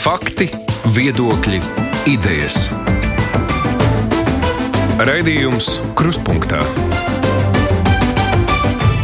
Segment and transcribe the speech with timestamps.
[0.00, 0.46] Fakti,
[0.96, 1.58] viedokļi,
[2.08, 2.70] idejas.
[5.04, 5.66] Raidījums
[5.98, 6.62] Kruspunkta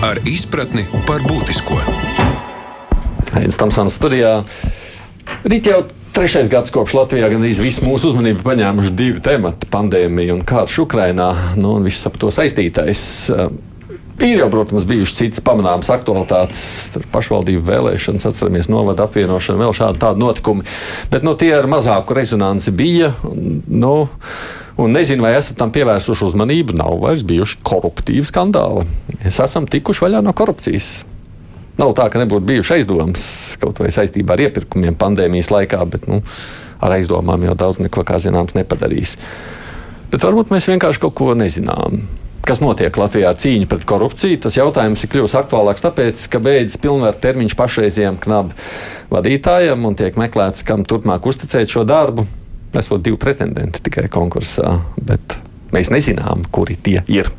[0.00, 1.76] ar izpratni par būtisko.
[3.28, 4.32] Aizsmeļamies Tamsānas studijā.
[5.44, 5.82] Rīt jau
[6.16, 11.28] trešais gads kopš Latvijā gandrīz visu mūsu uzmanību paņēmuši divi temati- pandēmija un karš Ukrainā,
[11.60, 13.28] nu, un viss ap to saistītais.
[14.16, 16.60] Ir jau, protams, bijušas citas pamanāmas aktualitātes,
[17.12, 20.64] pašvaldību vēlēšanas, atceramies, novada apvienošanu, vēl šādi tādi notikumi.
[21.12, 23.12] Bet nu, tie ar mazāku rezonanci bija.
[23.68, 23.96] Nu,
[24.76, 26.74] Un nezinu, vai esat tam pievērsuši uzmanību.
[26.76, 28.82] Nav vairs bijuši koruptīvi skandāli.
[29.22, 30.90] Mēs esam tikuši vaļā no korupcijas.
[31.80, 33.24] Nav tā, ka nebūtu bijuši aizdomas
[33.60, 36.20] kaut vai saistībā ar iepirkumiem pandēmijas laikā, bet nu,
[36.84, 39.16] ar aizdomām jau daudz neko, kā zināms, nepadarīs.
[40.12, 42.04] Bet varbūt mēs vienkārši kaut ko nezinām.
[42.46, 44.40] Kas notiek Latvijā ar cīņu pret korupciju?
[44.44, 48.54] Tas jautājums ir kļuvis aktuālāks tāpēc, ka beidzas pilnvaru termiņš pašreizējiem knabu
[49.10, 52.26] vadītājam un tiek meklēts, kam turpmāk uzticēt šo darbu.
[52.76, 55.38] Esot divi pretendenti tikai konkursā, bet
[55.74, 57.30] Mēs nezinām, kuri tie ir.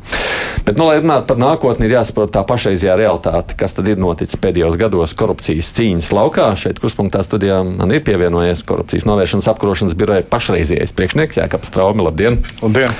[0.68, 4.36] Bet, nu, lai runātu par nākotni, ir jāsaprot tā pašreizējā realitāte, kas tad ir noticis
[4.42, 6.50] pēdējos gados korupcijas cīņas laukā.
[6.60, 12.04] Šeit kurspunktā studijā man ir pievienojies korupcijas novēršanas apkarošanas biroja pašreizējais priekšnieks Jākaps Traumi.
[12.04, 12.36] Labdien!
[12.60, 12.92] Labdien.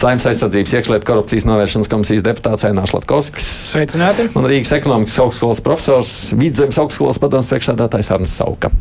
[0.00, 3.52] Saimnes aizsardzības iekšlietu korupcijas novēršanas komisijas deputāts Ainārs Latkovskis.
[3.70, 4.26] Sveicināti!
[4.34, 8.72] Un Rīgas ekonomikas augstskolas profesors, Vidzemes augstskolas padoms priekšsēdētājs Arnis Sauka.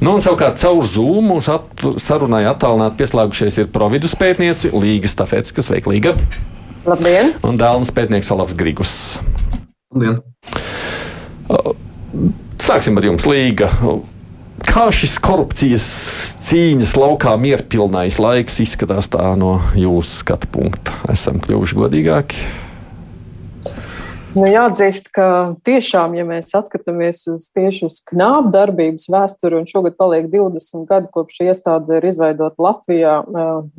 [0.00, 1.34] Nu, un savukārt caur Zoom
[2.00, 6.14] sarunai attālināti pieslēgušies ir providus pētnieci Līga Stafetskas, veiklīga.
[6.86, 7.32] Labdien!
[7.46, 8.92] Un dēlnes pētnieks Olavs Grigus.
[9.94, 10.20] Labdien!
[12.62, 13.70] Sāksim ar jums, Līga.
[14.66, 15.86] Kā šis korupcijas
[16.46, 20.94] cīņas laukā mierpilnais laiks izskatās tā no jūsu skatu punkta?
[21.12, 22.46] Esam kļuvuši godīgāki.
[24.36, 25.26] Nu, jāatzīst, ka
[25.64, 31.08] tiešām, ja mēs skatāmies uz tieši uz knābu darbības vēsturi, un šogad paliek 20 gadi
[31.14, 33.14] kopš šī iestāde ir izveidota Latvijā,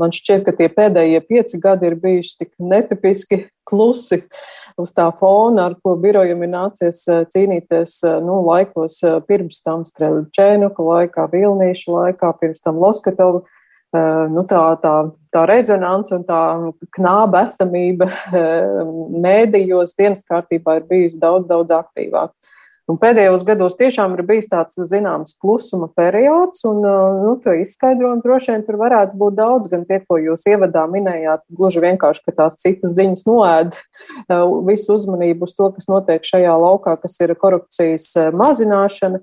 [0.01, 4.23] man šķiet, ka tie pēdējie pieci gadi ir bijuši tik netipiski klusi
[4.81, 8.97] uz tā fona, ar ko birojam ir nācies cīnīties nu, laikos
[9.29, 13.45] pirms tam Strēļķēnuka laikā, Vilnīša laikā, pirms tam Loskatovu
[13.95, 14.95] nu, tā, tā,
[15.31, 16.41] tā rezonance un tā
[16.97, 18.09] knāba esamība
[19.27, 22.33] mēdījos dienas kārtībā ir bijusi daudz, daudz aktīvāka.
[22.87, 28.53] Un pēdējos gados tiešām ir bijis tāds zināms klusuma periods, un nu, to izskaidrojumu droši
[28.53, 29.67] vien tur varētu būt daudz.
[29.73, 33.75] Gan tie, ko jūs ievadā minējāt, gluži vienkārši, ka tās citas ziņas noēd
[34.69, 39.19] visu uzmanību uz to, kas notiek šajā laukā, kas ir korupcijas mazināšana.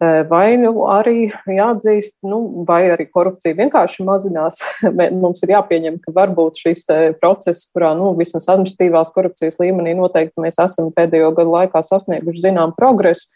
[0.00, 4.62] Vai nu arī jāatzīst, nu, vai arī korupcija vienkārši mazinās.
[5.22, 6.86] Mums ir jāpieņem, ka varbūt šis
[7.20, 12.72] process, kurā nu, vismaz administratīvās korupcijas līmenī noteikti mēs esam pēdējo gadu laikā sasnieguši zinām
[12.78, 13.28] progresu,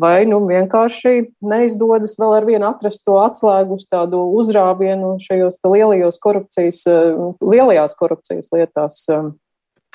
[0.00, 6.20] vai nu vienkārši neizdodas vēl ar vienu atrast to atslēgu uz tādu uzrāvienu šajos lielajos
[6.24, 6.86] korupcijas,
[7.44, 9.04] lielajās korupcijas lietās.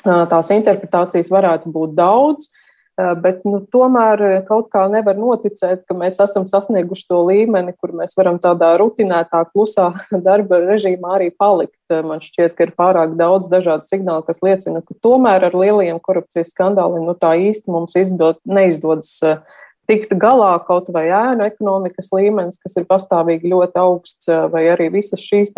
[0.06, 2.52] Tās interpretācijas varētu būt daudz.
[2.98, 7.92] Eh, bet nu, tomēr kaut kā nevar noticēt, ka mēs esam sasnieguši to līmeni, kur
[7.94, 9.92] mēs varam tādā rutinētā, klusā
[10.26, 11.78] darba režīmā arī palikt.
[11.92, 16.02] Eh, man šķiet, ka ir pārāk daudz dažādu signālu, kas liecina, ka tomēr ar lielajiem
[16.02, 19.38] korupcijas skandāliem nu, tā īsti mums izdod, neizdodas eh,
[19.86, 25.22] tikt galā kaut vai ēnu ekonomikas līmenis, kas ir pastāvīgi ļoti augsts, vai arī visas
[25.22, 25.54] šīs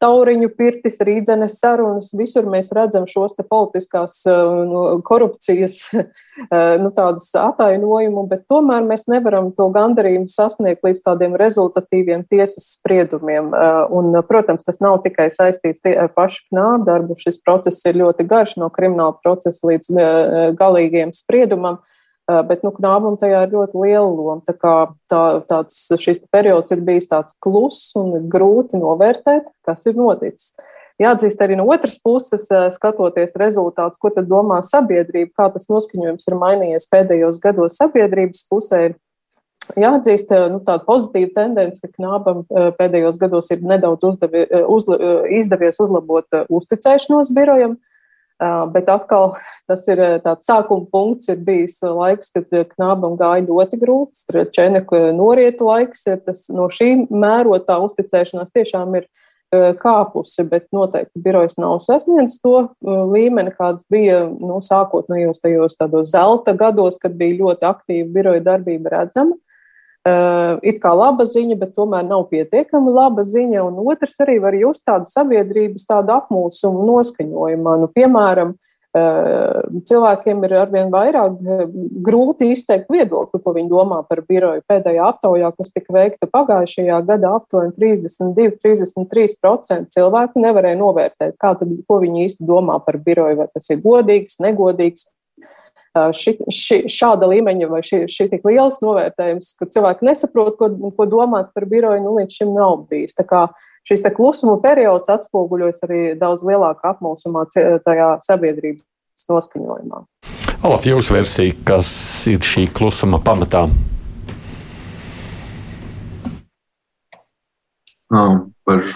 [0.00, 5.78] tauriņu pirtis, rīdzenes sarunas, visur mēs redzam šos te politiskās nu, korupcijas
[6.82, 13.52] nu, tādus atainojumu, bet tomēr mēs nevaram to gandarījumu sasniegt līdz tādiem rezultatīviem tiesas spriedumiem.
[13.96, 18.70] Un, protams, tas nav tikai saistīts ar pašu knābdarbu, šis process ir ļoti garš no
[18.72, 21.80] krimināla procesa līdz galīgiem spriedumam.
[22.30, 24.40] Eh, bet nu, knābam tajā ir ļoti liela loma.
[24.46, 24.74] Tā kā
[25.10, 30.52] tā, tāds, šis periods ir bijis tāds kluss un grūti novērtēt, kas ir noticis.
[31.00, 36.28] Jāatzīst arī no otras puses, eh, skatoties rezultātus, ko tad domā sabiedrība, kā tas noskaņojums
[36.28, 38.82] ir mainījies pēdējos gados sabiedrības pusē.
[39.80, 42.44] Jāatzīst, eh, nu, tāda pozitīva tendence, ka knābam
[42.78, 47.78] pēdējos gados ir nedaudz uzdevi, uzla, izdevies uzlabot uzticēšanos birojam.
[48.74, 49.34] Bet atkal
[49.68, 54.44] tas ir tāds sākuma punkts, ir bijis laiks, kad knābam gāja ļoti grūti.
[54.56, 59.10] Čeneku norieta laiks, tas no šī mērotā uzticēšanās tiešām ir
[59.82, 66.54] kāpusi, bet noteikti birojas nav sasniedzis to līmeni, kāds bija nu, sākotnējos tajos tādos zelta
[66.54, 69.36] gados, kad bija ļoti aktīva biroja darbība redzama.
[70.00, 73.66] Uh, it kā laba ziņa, bet tomēr nav pietiekami laba ziņa.
[73.68, 77.74] Un otrs arī var just tādu sabiedrības tādu apmulsumu noskaņojumu.
[77.82, 78.54] Nu, piemēram,
[78.90, 81.36] cilvēkiem ir arvien vairāk
[82.02, 84.62] grūti izteikt viedokli, ko viņi domā par biroju.
[84.66, 92.00] Pēdējā aptaujā, kas tika veikta pagājušajā gadā, aptuveni 32-33% cilvēku nevarēja novērtēt, kā tad, ko
[92.02, 95.06] viņi īsti domā par biroju, vai tas ir godīgs, negodīgs.
[95.90, 101.06] Ši, ši, šāda līmeņa vai šī, šī tik liels novērtējums, ka cilvēki nesaprot, ko, ko
[101.10, 103.16] domāt par biroju, nu, līdz šim nav bijis.
[103.18, 103.48] Tā kā
[103.88, 110.04] šis klusuma periods atspoguļojas arī daudz lielākā apmulsumā tajā sabiedrības noskaņojumā.
[110.62, 111.90] Olaf, jūsu versija, kas
[112.30, 113.66] ir šī klusuma pamatā?
[118.14, 118.86] Um, par,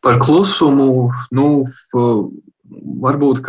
[0.00, 1.48] par klusumu, nu,
[3.02, 3.42] varbūt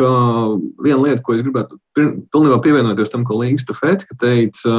[0.83, 4.73] viena lieta, ko es gribētu pilnībā pievienoties tam, ko Līgas Tafetka teica,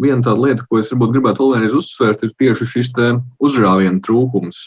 [0.00, 2.92] viena tāda lieta, ko es varbūt gribētu vēlreiz uzsvērt, ir tieši šis
[3.42, 4.64] uzrāvienu trūkums.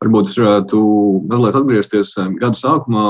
[0.00, 0.80] Varbūt es varētu
[1.28, 3.06] mazliet atgriezties gada sākumā.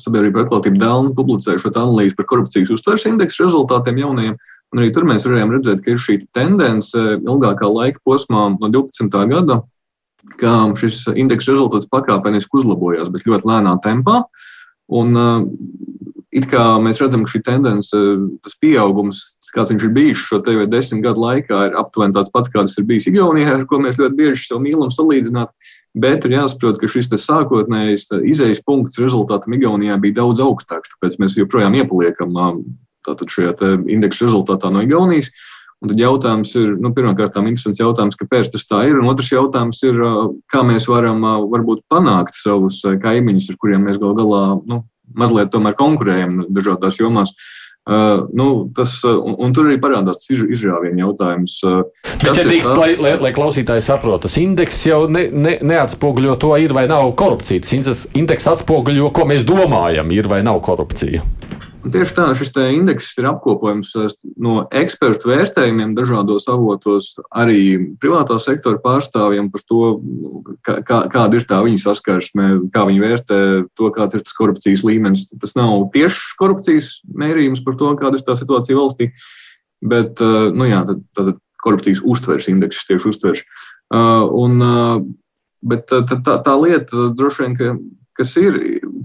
[0.00, 4.38] Sabiedrība atklātība Dēlna publicēja šo analīzi par korupcijas uztveres indeksu rezultātiem jaunajiem.
[4.72, 9.12] Un arī tur mēs varējām redzēt, ka ir šī tendence ilgākā laika posmā no 12.
[9.28, 9.58] gada
[10.40, 14.22] ka šis indeksa rezultāts pakāpeniski uzlabojās, bet ļoti lēnā tempā.
[14.92, 15.44] Un, uh,
[16.32, 18.02] it kā mēs redzam, ka šī tendence,
[18.44, 19.22] tas pieaugums,
[19.52, 22.86] kāds viņš ir bijis šo te desmit gadu laikā, ir aptuveni tāds pats, kāds ir
[22.88, 25.52] bijis Igaunijā, ar ko mēs ļoti bieži sev mīlam salīdzināt.
[25.92, 30.94] Bet ir jāsaprot, ka šis sākotnējais izējas punkts rezultātam Igaunijā bija daudz augstāks.
[30.94, 32.32] Tāpēc mēs joprojām iepaliekam
[33.34, 33.52] šajā
[33.92, 35.28] indeksa rezultātā no Igaunijas.
[35.82, 39.00] Un tad jautājums ir, nu, pirmkārt, interesants jautājums, kāpēc tas tā ir.
[39.02, 39.98] Un otrs jautājums ir,
[40.52, 44.84] kā mēs varam varbūt panākt savus kaimiņus, ar kuriem mēs gal galā nu,
[45.18, 47.34] mazliet tomēr konkurējam dažādās jomās.
[47.82, 51.56] Uh, nu, tas, un, un tur arī parādās iz, izrāvienu jautājums.
[51.66, 51.80] Uh,
[52.22, 52.78] Bet, ja drīkst, tas...
[52.78, 57.10] lai, lai, lai klausītāji saprotu, tas indeks jau ne, ne, neatspoguļo to, ir vai nav
[57.18, 57.64] korupcija.
[57.66, 61.26] Tas indeks atspoguļo, ko mēs domājam, ir vai nav korupcija.
[61.82, 64.12] Un tieši tā, šis indeks ir apkopojums eh,
[64.42, 69.80] no ekspertu vērtējumiem dažādos avotos, arī privātā sektora pārstāvjiem par to,
[70.62, 70.78] kā,
[71.10, 73.38] kāda ir tā viņa saskarsme, kā viņi vērtē
[73.78, 75.26] to, kāds ir tas korupcijas līmenis.
[75.42, 79.10] Tas nav tieši korupcijas mērījums par to, kāda ir tā situācija valstī,
[79.82, 81.34] bet eh, nu, jā, tad, tad
[81.66, 83.42] korupcijas uztveres indekss tieši uztveres.
[83.92, 84.62] Uh, un,
[85.68, 87.74] bet tā, tā, tā lieta droši vien, ka
[88.18, 88.56] kas ir,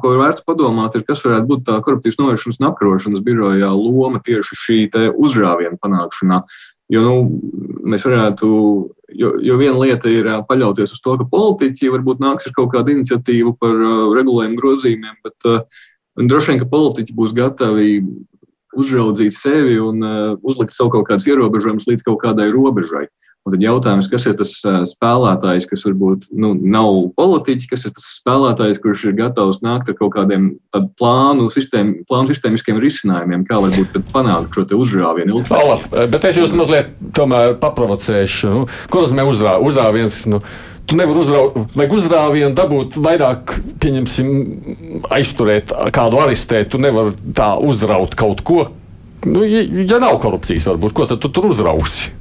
[0.02, 4.22] ko ir vērts padomāt, ir, kas varētu būt tā korupcijas novēršanas un apkarošanas birojā loma
[4.24, 4.80] tieši šī
[5.16, 6.42] uzrāviena panākšanā.
[6.94, 7.16] Jo nu,
[7.84, 8.48] mēs varētu,
[9.20, 12.96] jo, jo viena lieta ir paļauties uz to, ka politiķi varbūt nāks ar kaut kādu
[12.96, 13.76] iniciatīvu par
[14.16, 15.82] regulējumu grozījumiem, bet uh,
[16.16, 18.00] droši vien, ka politiķi būs gatavi
[18.78, 23.08] uzraudzīt sevi un uh, uzlikt sev kaut kādus ierobežojumus līdz kaut kādai robežai.
[23.48, 24.50] Un tad jautājums, kas ir tas
[24.92, 29.96] spēlētājs, kas varbūt nu, nav politiķis, kas ir tas spēlētājs, kurš ir gatavs nākt ar
[29.96, 30.50] kaut kādiem
[31.00, 35.46] plānu, sistēm, plānu sistēmiskiem risinājumiem, kā lai būtu panākt šo uzrāvienu.
[35.48, 38.52] Olaf, bet es jūs mazliet paprovocēšu.
[38.52, 40.20] Nu, ko nozīmē uzrā, uzrāviens?
[40.28, 40.42] Nu,
[40.84, 41.24] tu nevari
[41.72, 44.36] vajag uzrāvienu dabūt vairāk, pieņemsim,
[45.08, 46.74] aizturēt kādu arestēt.
[46.76, 48.68] Tu nevari tā uzraut kaut ko.
[49.24, 52.12] Nu, ja, ja nav korupcijas, varbūt, ko tad tu tur uzrausi?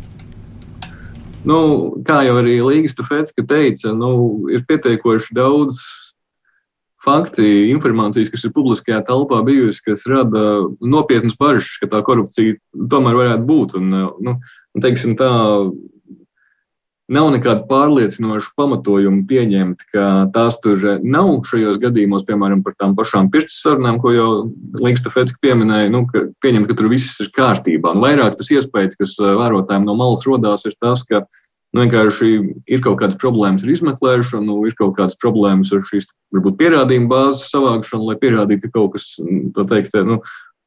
[1.47, 1.59] Nu,
[2.07, 4.11] kā jau arī Līgas Tufetska teica, nu,
[4.51, 5.79] ir pietiekoši daudz
[7.07, 12.59] fakti, informācijas, kas ir publiskajā telpā bijusi, kas rada nopietnas bažas, ka tā korupcija
[12.91, 13.77] tomēr varētu būt.
[13.79, 13.95] Un,
[14.27, 14.35] nu,
[14.83, 15.31] teiksim, tā,
[17.13, 23.31] nav nekāda pārliecinoša pamatojuma pieņemt, ka tās tur nav šajos gadījumos, piemēram, par tām pašām
[23.35, 24.29] pirkstu sarunām, ko jau
[24.83, 27.95] Līgs Tafetska pieminēja, nu, ka pieņemt, ka tur viss ir kārtībā.
[27.95, 32.33] Un vairāk tas iespējas, kas vērotājiem no malas rodās, ir tas, ka nu, vienkārši
[32.75, 37.47] ir kaut kādas problēmas ar izmeklēšanu, ir kaut kādas problēmas ar šīs varbūt pierādījumu bāzes
[37.53, 39.13] savākšanu, lai pierādītu, ka kaut kas,
[39.55, 40.19] tā teikt, nu,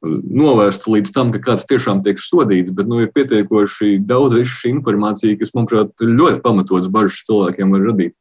[0.04, 5.38] novērst līdz tam, ka kāds tiešām tiek sodīts, bet nu, ir pietiekoši daudz šī informācija,
[5.40, 8.16] kas, manuprāt, ļoti pamatots bažas cilvēkiem var radīt.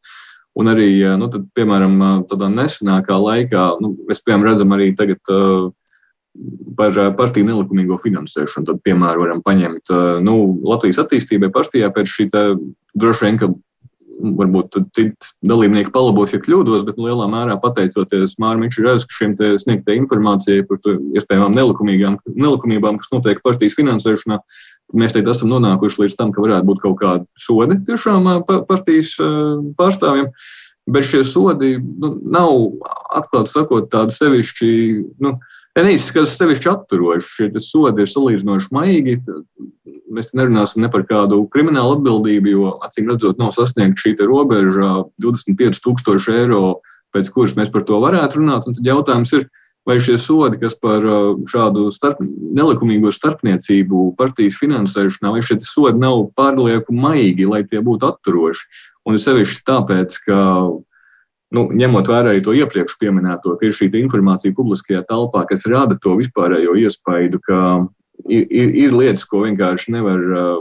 [0.58, 5.68] Un arī, nu, tad, piemēram, tādā nesenākā laikā, nu, mēs piemēram redzam arī tagad uh,
[6.78, 8.66] par partiju nelikumīgo finansēšanu.
[8.66, 9.94] Tad, piemēram, varam paņemt
[10.26, 10.35] nu,
[10.66, 12.28] Latvijas attīstībai partijā pēc šī
[12.99, 13.52] droši vien, ka
[14.18, 20.80] varbūt citi dalībnieki palabos, ja kļūdos, bet lielā mērā pateicoties Mārķim Mikšķiņam sniegtajai informācijai par
[20.84, 24.40] to iespējamām nelikumībām, kas notiek partijas finansēšanā,
[24.98, 28.30] mēs teikt, esam nonākuši līdz tam, ka varētu būt kaut kādi sodi tiešām
[28.70, 29.14] partijas
[29.78, 30.32] pārstāvjiem.
[30.88, 32.54] Bet šie sodi nu, nav,
[33.12, 34.68] atklāti sakot, tādi sevišķi.
[35.20, 35.34] Nu,
[35.87, 37.30] neizskatās sevišķi atturoši.
[37.37, 39.16] Šie sodi ir salīdzinoši maigi.
[40.14, 44.90] Mēs nerunāsim ne par kādu kriminālu atbildību, jo acīm redzot, nav sasniegta šī robeža
[45.23, 46.80] 25,000 eiro,
[47.14, 48.68] pēc kuras mēs par to varētu runāt.
[48.68, 49.49] Un tad jautājums ir,
[49.88, 51.04] vai šie sodi, kas par
[51.49, 58.08] šādu starp, nelikumīgo starpniecību partijas finansēšanā, vai šie sodi nav pārlieku maigi, lai tie būtu
[58.08, 58.68] atturoši.
[59.08, 60.38] Un sevišķi tāpēc, ka
[61.57, 65.97] nu, ņemot vērā arī to iepriekš minēto, ka ir šī informācija publiskajā telpā, kas rada
[66.02, 67.61] to vispārējo iespaidu, ka
[68.28, 70.59] ir, ir, ir lietas, ko vienkārši nevar uh,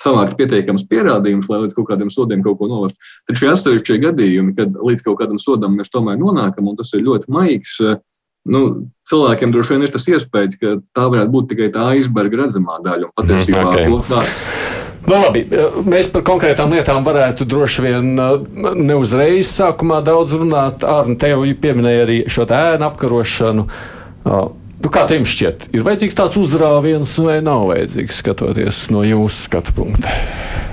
[0.00, 3.12] savākt pietiekams pierādījums, lai līdz kaut kādiem sodiem kaut ko novestu.
[3.28, 7.04] Tad šie atsevišķie gadījumi, kad līdz kaut kādam sodam mēs tomēr nonākam, un tas ir
[7.04, 8.00] ļoti maigs, uh,
[8.48, 8.64] nu,
[9.10, 13.10] cilvēkiem droši vien ir tas iespējas, ka tā varētu būt tikai tā aizberga redzamā daļa.
[13.10, 14.08] Un patiesībā mm, okay.
[14.08, 14.59] tā
[15.06, 15.46] Nu, labi,
[15.88, 18.10] mēs par konkrētām lietām varētu droši vien
[18.76, 20.84] neuzreiz sākumā daudz runāt.
[20.84, 23.66] Arni, tev pieminēja arī šo ēnu apkarošanu.
[24.80, 29.74] Nu, kā jums šķiet, ir vajadzīgs tāds uzrāviens vai nav vajadzīgs, skatoties no jūsu skatu
[29.76, 30.12] punkta?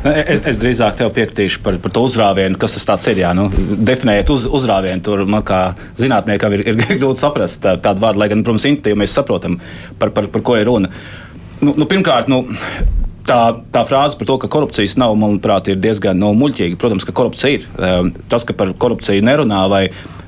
[0.08, 3.20] Es, es drīzāk tev piekritīšu par, par to uzrāvienu, kas tas ir.
[3.20, 5.62] Jā, nu, definējot uz, uzrāvienu, tur man kā
[6.00, 9.60] zinātniekam ir, ir grūti saprast tā, tādu vārdu, lai gan, protams, intuitīvi mēs saprotam,
[10.00, 10.94] par, par, par ko ir runa.
[11.60, 12.46] Nu, nu, pirmkārt, nu,
[13.28, 13.40] tā,
[13.74, 16.80] tā frāze par to, ka korupcijas nav, manuprāt, ir diezgan no, nu, muļķīga.
[16.82, 17.68] Protams, ka korupcija ir.
[17.78, 19.84] Ehm, tas, ka par korupciju nerunā vai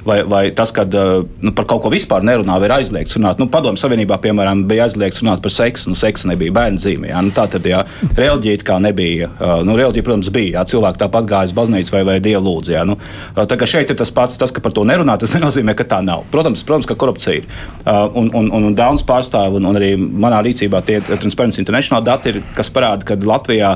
[0.09, 3.39] vai, vai tas, ka uh, nu, par kaut ko vispār nerunā, ir aizliegts runāt.
[3.41, 7.13] Nu, Padomju Savienībā, piemēram, bija aizliegts runāt par seksu, nu, seksa nebija bērnu zīmē.
[7.25, 7.83] Nu, tā tad, jā,
[8.17, 9.29] reliģija kā nebija.
[9.37, 10.59] Uh, nu, reliģija, protams, bija.
[10.59, 12.17] Jā, cilvēki tāpat gāja uz baznīcu vai, vai.
[12.19, 15.33] Jā, nu, uh, tā kā šeit ir tas pats, tas, ka par to nerunā, tas
[15.37, 16.25] nenozīmē, ka tā nav.
[16.33, 17.47] Protams, protams ka korupcija ir.
[17.89, 22.33] Un, un, un, un Dāns pārstāv, un, un arī manā rīcībā tie Transparency International dati
[22.33, 23.75] ir, kas parāda, ka Latvijā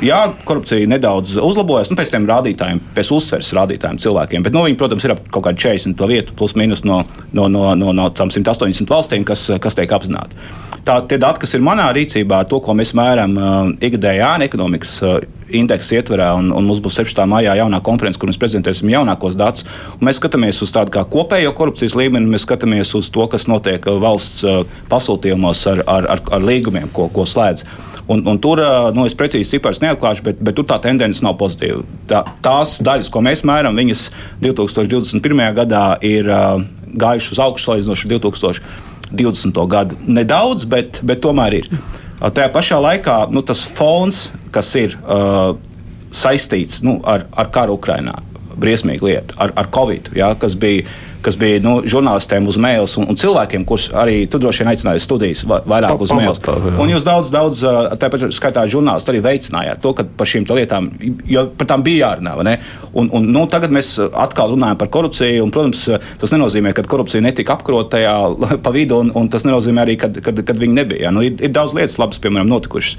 [0.00, 4.46] Jā, korupcija nedaudz uzlabojas nu, pēc tiem rādītājiem, pēc uzsveres rādītājiem cilvēkiem.
[4.46, 7.02] Bet, nu, viņi, protams, ir ap kaut kādu 40 vietu, plus mīnus no,
[7.36, 10.40] no, no, no, no tām 180 valstīm, kas, kas tiek apzināti.
[10.88, 15.18] Tā, tie dati, kas ir manā rīcībā, to, ko mēs mēram uh, ikgadējā ekonomikas uh,
[15.52, 17.20] indeksa ietverā, un, un mums būs 17.
[17.28, 19.68] maijā jaunā konference, kur mēs prezentēsim jaunākos datus.
[20.00, 24.46] Mēs skatāmies uz tādu kā kopējo korupcijas līmeni, mēs skatāmies uz to, kas notiek valsts
[24.48, 27.68] uh, pasūtījumos ar, ar, ar, ar līgumiem, ko, ko slēdz.
[28.08, 28.60] Un, un tur,
[28.96, 31.82] nu, es precīzi cipars neatklāšu, bet, bet tur tā tendence nav pozitīva.
[32.08, 34.06] Tā, tās daļas, ko mēs mēram, viņas
[34.40, 35.42] 2021.
[35.58, 39.60] gadā ir uh, gājušas uz augšu salīdzinoši ar 2020.
[39.74, 39.98] gadu.
[40.08, 41.68] Nedaudz, bet, bet tomēr ir.
[41.68, 45.52] Uh, tajā pašā laikā nu, tas fons, kas ir uh,
[46.08, 48.16] saistīts nu, ar, ar karu Ukrajinā,
[48.56, 50.88] briesmīga lieta, ar, ar Covid, ja, kas bija
[51.24, 55.02] kas bija nu, žurnālistiem uz mails un, un cilvēkiem, kurus arī tu droši vien aicināji
[55.02, 56.40] studijas vairāk uz mails.
[56.78, 57.62] Un jūs daudz, daudz,
[58.00, 60.90] tāpat skaitā žurnālisti arī veicinājāt to, ka par šīm lietām,
[61.28, 62.56] jo par tām bija jārunā.
[62.92, 65.84] Un, un, nu, tagad mēs atkal runājam par korupciju, un, protams,
[66.20, 68.14] tas nenozīmē, ka korupcija netika apkarota tajā
[68.64, 71.12] pa vidu, un, un tas nenozīmē arī, ka, kad, kad viņi nebija.
[71.14, 72.98] Nu, ir, ir daudz lietas labas, piemēram, notikušas.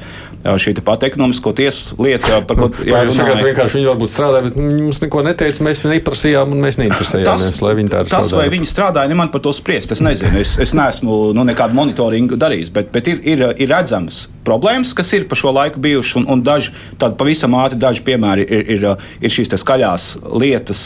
[0.60, 4.60] Šī pati ekonomisko tiesu lieta, par ko jā, jūs sakāt, vienkārši viņi varbūt strādāja, bet
[4.60, 8.70] mums neko neteica, mēs viņu neprasījām un mēs neinteresējāmies, lai viņi tā tas, vai viņi
[8.70, 9.94] strādāja, ne man par to spriest.
[9.96, 14.28] Es nezinu, es, es neesmu nu, nekādu monitoringu darījis, bet, bet ir, ir, ir redzamas
[14.50, 18.72] problēmas, kas ir pa šo laiku bijušas, un, un daži pavisam ātri daži piemēri ir,
[18.76, 18.86] ir,
[19.22, 20.08] ir šīs skaļās
[20.42, 20.84] lietas,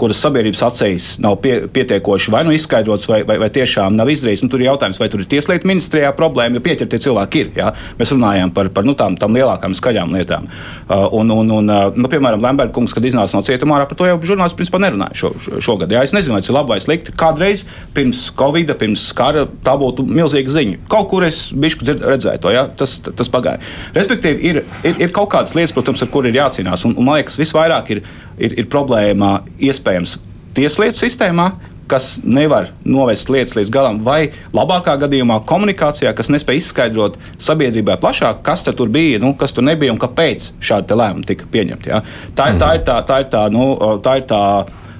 [0.00, 4.44] kuras sabiedrības acīs nav pie, pietiekoši vai nu izskaidrotas, vai, vai, vai tiešām nav izdarīts.
[4.44, 7.52] Nu, tur ir jautājums, vai tur ir tieslietu ministrijā problēma, jo pieķertie cilvēki ir.
[7.58, 7.72] Jā.
[7.98, 10.48] Mēs runājam par, par nu, tām, tām lielākām skaļām lietām.
[10.88, 14.60] Un, un, un, nu, piemēram, Lemberga kungs, kad iznāca no cietumā, par to jau žurnālisti
[14.60, 15.32] principā nerunāja šo,
[15.64, 15.92] šogad.
[15.92, 16.04] Jā.
[16.06, 17.12] Es nezinu, vai ir labi vai slikti.
[17.18, 20.80] Kādreiz pirms Covid, pirms kara tā būtu milzīga ziņa.
[20.92, 22.54] Kaut kur es bišku redzēju to.
[22.78, 23.62] Tas tas, tas pagāja.
[23.96, 26.86] Respektīvi, ir, ir, ir kaut kādas lietas, protams, ar kurām ir jācīnās.
[26.88, 28.02] Un, un man liekas, visvairāk ir,
[28.38, 30.18] ir, ir problēma iespējams
[30.54, 31.50] tieslietu sistēmā,
[31.90, 38.40] kas nevar novest lietas līdz galam, vai labākā gadījumā komunikācijā, kas nespēja izskaidrot sabiedrībai plašāk,
[38.46, 41.92] kas tur bija, nu, kas tur nebija un kāpēc šādi lēmumi tika pieņemti.
[41.92, 42.00] Ja?
[42.34, 42.62] Tā, mm -hmm.
[42.62, 43.66] tā ir tā, tā, ir tā, nu,
[44.00, 44.40] tā, ir tā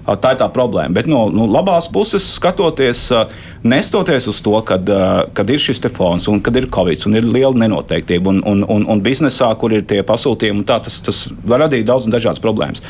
[0.04, 0.92] Tā ir tā problēma.
[0.98, 3.06] Bet no nu, labās puses skatoties,
[3.64, 4.90] nestoties uz to, kad,
[5.32, 8.84] kad ir šis fons un kad ir covid un ir liela nenoteiktība un, un, un,
[8.92, 12.84] un biznesā, kur ir tie pasūtījumi, tā, tas, tas var radīt daudz un dažādas problēmas.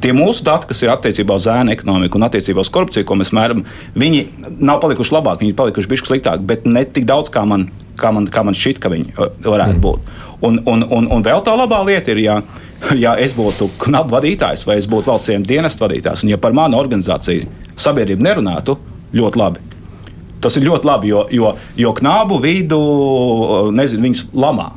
[0.00, 3.34] Tie mūsu dati, kas ir attiecībā uz ēnu ekonomiku un attiecībā uz korupciju, ko mēs
[3.36, 3.66] mēram,
[4.00, 4.22] viņi
[4.56, 7.66] nav palikuši labāki, viņi ir palikuši bišķi sliktāki, bet ne tik daudz, kā man,
[8.00, 9.12] kā man, kā man šķiet, ka viņi
[9.44, 9.84] varētu mm.
[9.84, 10.10] būt.
[10.48, 12.38] Un, un, un, un vēl tā labā lieta ir, ja
[13.04, 16.78] ja es būtu knapu vadītājs vai es būtu valsts dienestu vadītājs, un ja par manu
[16.80, 17.48] organizāciju
[17.80, 18.78] sabiedrība nerunātu,
[19.16, 19.66] ļoti labi.
[20.40, 22.80] Tas ir ļoti labi, jo, jo, jo knabu vidu,
[23.76, 24.70] nezinu, viņus lamā.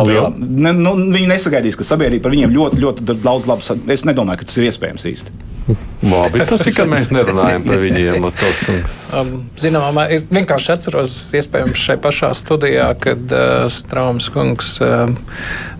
[0.00, 3.68] Ne, nu, viņi nesagaidīs, ka sabiedrība par viņiem ļoti, ļoti daudz labs.
[3.92, 5.34] Es nedomāju, ka tas ir iespējams īsti.
[6.08, 8.24] Labi, tas ir, ka mēs nerunājam par viņiem.
[9.18, 15.12] um, Zināmā, es vienkārši atceros, iespējams, šai pašā studijā, kad uh, Strāms kungs uh,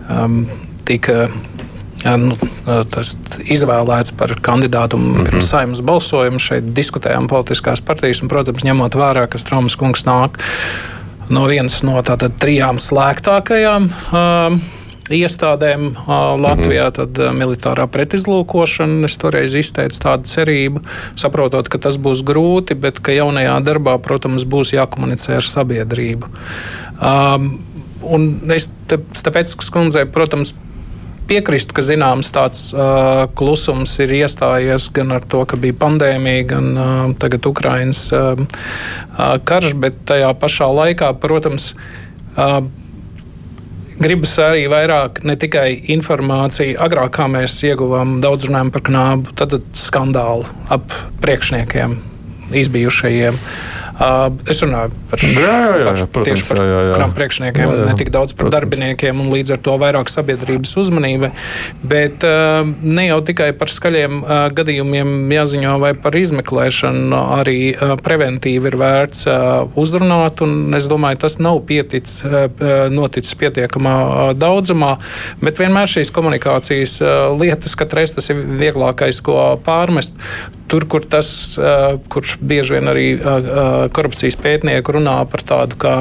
[0.05, 0.43] um,
[0.87, 1.31] tika
[2.03, 2.37] nu,
[3.45, 5.29] izvēlēts par kandidātu mm -hmm.
[5.29, 10.39] pirms saimnes balsojuma šeit diskutējām politiskās partijas un, protams, ņemot vērā, ka Straumas kungs nāk
[11.29, 13.89] no vienas no tātad trijām slēgtākajām.
[14.11, 14.61] Uh,
[15.11, 15.95] iestādēm
[16.39, 16.95] Latvijā, mm -hmm.
[16.95, 19.05] tad militārā pretizlūkošana.
[19.05, 20.81] Es toreiz izteicu tādu cerību,
[21.15, 26.27] saprotot, ka tas būs grūti, bet ka jaunajā darbā, protams, būs jākomunicē ar sabiedrību.
[27.01, 27.59] Um,
[28.01, 30.55] un es te, tāpēc, skundzei, protams,
[31.31, 36.69] piekrītu, ka zināms tāds uh, klusums ir iestājies gan ar to, ka bija pandēmija, gan
[36.75, 41.71] uh, tagad Ukrainas uh, uh, karš, bet tajā pašā laikā, protams,
[42.35, 42.59] uh,
[44.01, 46.79] gribas arī vairāk ne tikai informāciju.
[46.83, 50.91] Agrāk, mēs ieguvām daudz runājumu par knābu, tad skandālu ap
[51.23, 51.99] priekšniekiem,
[52.63, 53.37] izbijušajiem.
[53.37, 53.80] Uh,
[54.49, 58.11] Es runāju par, jā, jā, jā, par, protams, par kram priekšniekiem, jā, jā, ne tik
[58.13, 58.55] daudz par protams.
[58.55, 61.31] darbiniekiem un līdz ar to vairāk sabiedrības uzmanība.
[61.83, 64.21] Bet ne jau tikai par skaļiem
[64.57, 67.57] gadījumiem jāziņo vai par izmeklēšanu, arī
[68.05, 69.27] preventīvi ir vērts
[69.79, 72.21] uzrunāt, un es domāju, tas nav pieticis,
[72.93, 73.97] noticis pietiekamā
[74.39, 74.95] daudzumā,
[75.43, 76.97] bet vienmēr šīs komunikācijas
[77.37, 80.15] lietas, katreiz tas ir vieglākais, ko pārmest.
[80.71, 81.27] Tur, kur tas,
[82.07, 83.07] kur bieži vien arī
[83.93, 85.95] korupcijas pētnieki runā par tādu kā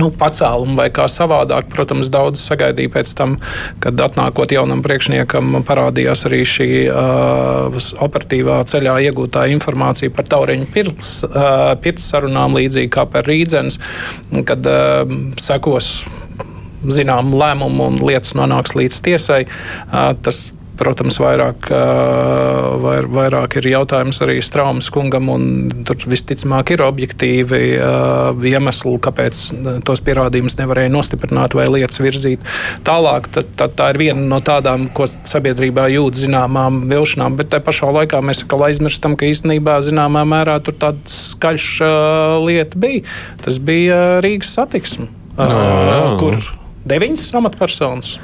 [0.00, 1.68] nu, pacēlumu vai kā savādāk.
[1.72, 3.36] Protams, daudz sagaidīja pēc tam,
[3.82, 11.14] kad atnākot jaunam priekšniekam, parādījās arī šī uh, operatīvā ceļā iegūtā informācija par tauriņu pirts,
[11.28, 13.80] uh, pirts sarunām, līdzīgi kā par rīdzenes,
[14.48, 15.04] kad uh,
[15.40, 15.94] sekos
[16.84, 19.44] zinām lēmumu un lietas nonāks līdz tiesai.
[19.46, 21.68] Uh, tas Protams, vairāk,
[22.82, 25.44] vair, vairāk ir jautājums arī Straumas kungam, un
[25.86, 27.60] tur visticamāk ir objektīvi
[28.50, 29.42] iemesli, kāpēc
[29.86, 32.42] tos pierādījumus nevarēja nostiprināt vai lietas virzīt
[32.86, 33.28] tālāk.
[33.36, 37.92] Tad, tad tā ir viena no tādām, ko sabiedrībā jūt zināmām vilšanām, bet tā pašā
[38.00, 41.70] laikā mēs aizmirstam, ka īstenībā zināmā mērā tur tāda skaļš
[42.42, 43.06] lieta bija.
[43.46, 45.06] Tas bija Rīgas satiksme,
[45.38, 46.63] no, jā, jā.
[46.88, 48.14] Deviņas amatpersonas.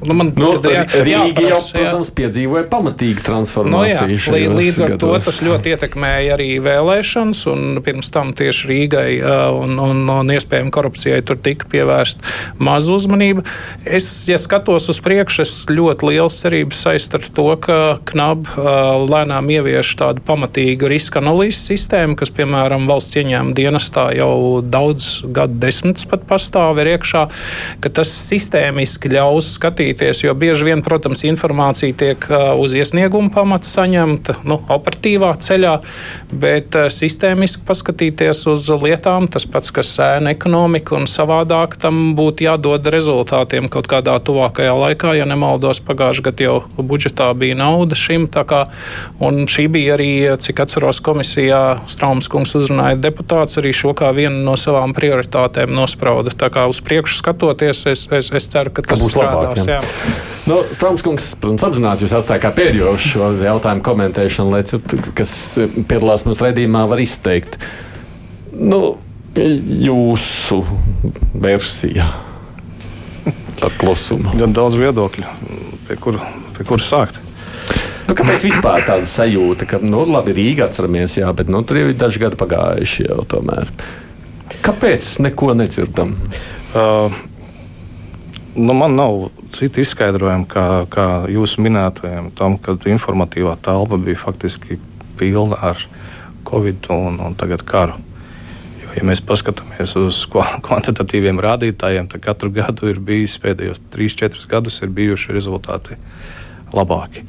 [0.00, 2.16] Nu, man nu, jā, Rīga jau, protams, jā.
[2.22, 4.06] piedzīvoja pamatīgu transformāciju.
[4.06, 5.02] Nu, jā, līdz, līdz ar gados.
[5.02, 9.10] to tas ļoti ietekmēja arī vēlēšanas, un pirms tam tieši Rīgai
[9.56, 12.24] un, un, un iespējami korupcijai tur tika pievērsta
[12.58, 13.44] maza uzmanība.
[13.84, 18.48] Es, ja skatos uz priekšu, es ļoti liels cerības saist ar to, ka KNAB
[19.10, 24.32] lēnām ievieš tādu pamatīgu riska analīzes sistēmu, kas, piemēram, valsts ieņēmuma dienestā jau
[24.64, 27.26] daudz gadu desmitus pat pastāv ir iekšā,
[27.84, 32.24] ka tas sistēmiski ļaus skatīties, jo bieži vien, protams, informācija tiek
[32.56, 35.74] uz iesnieguma pamata saņemta nu, operatīvā ceļā,
[36.32, 42.88] bet sistēmiski paskatīties uz lietām, tas pats, kas sēna ekonomika un savādāk tam būtu jādod
[42.94, 45.12] rezultātiem kaut kādā tuvākajā laikā.
[45.18, 48.62] Ja nemaldos, pagājušajā gadā jau budžetā bija nauda šim, kā,
[49.20, 50.10] un šī bija arī,
[50.40, 51.60] cik atceros, komisijā
[51.90, 56.32] Straumas kungs uzrunāja deputāts arī šo kā vienu no savām prioritātēm nosprauda.
[56.32, 59.64] Tā kā uz priekšu skatoties, es, es, es ceru, ka tas būs strādās.
[59.66, 60.16] Labāk, jā.
[60.48, 65.34] Nu, Strāmskungs, protams, apzināti jūs atstājat kā pēdējo šo jautājumu komentēšanu, lai citi, kas
[65.76, 67.60] piedalās mūsu redzījumā, var izteikt
[68.56, 68.80] nu,
[69.36, 70.62] jūsu
[71.38, 72.08] versiju
[73.60, 74.32] par klusumu.
[74.40, 75.26] Gan daudz viedokļu,
[75.88, 76.24] pie kura
[76.68, 77.20] kur sākt.
[78.08, 81.90] Nu, kāpēc vispār tāda sajūta, ka, nu, labi, Rīgā atceramies, jā, bet nu, tur jau
[81.92, 83.70] ir daži gadi pagājuši jau tomēr.
[84.66, 86.16] Kāpēc neko nedzirdam?
[86.74, 87.14] Uh,
[88.54, 94.80] Nu, man nav citu izskaidrojumu, kā, kā jūsu minētajam, tam, kad informatīvā telpa bija faktiski
[95.20, 95.84] pilna ar
[96.48, 97.94] covid un, un tagad karu.
[98.80, 100.24] Jo, ja mēs paskatāmies uz
[100.66, 106.00] kvantitatīviem rādītājiem, tad katru gadu ir bijis pēdējos 3-4 gadus ir bijuši rezultāti
[106.74, 107.22] labāki.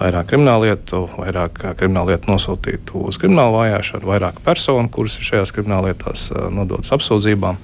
[0.00, 6.94] Vairāk krimināllietu, vairāk krimināllietu nosūtītu uz kriminālu vajāšanu, vairāk personu, kuras ir šajās krimināllietās nodotas
[6.96, 7.60] apsūdzībām.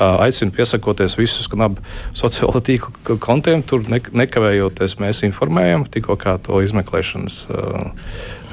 [0.00, 1.82] Aicinu piesakoties visus knabu
[2.16, 3.64] sociālo tīklu kontiem.
[3.66, 7.40] Tur nekavējoties mēs informējam tikko kā to izmeklēšanas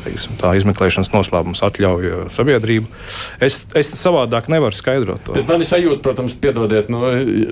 [0.07, 2.89] teiksim, tā izmeklēšanas noslēpums atļauj sabiedrību.
[3.43, 5.35] Es, es savādāk nevaru skaidrot to.
[5.47, 7.03] Man ir sajūta, protams, piedodiet, nu,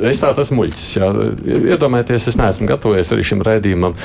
[0.10, 0.86] es tā esmu muļķis.
[0.98, 1.10] Jā.
[1.76, 3.98] Iedomājieties, es neesmu gatavojies arī šim raidījumam.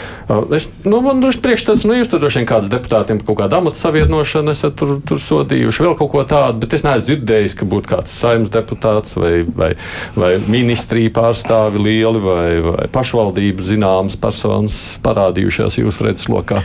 [0.56, 3.80] Es, nu, man ir priekšstats, nu, jūs tur droši vien kādus deputātiem kaut kādu amatu
[3.80, 7.94] savienošanu esat tur, tur sodījuši, vēl kaut ko tādu, bet es neesmu dzirdējis, ka būtu
[7.94, 9.72] kāds saimnes deputāts vai, vai,
[10.18, 16.62] vai ministrija pārstāvi lieli vai, vai pašvaldību zināmas personas parādījušās jūsu redzeslokā.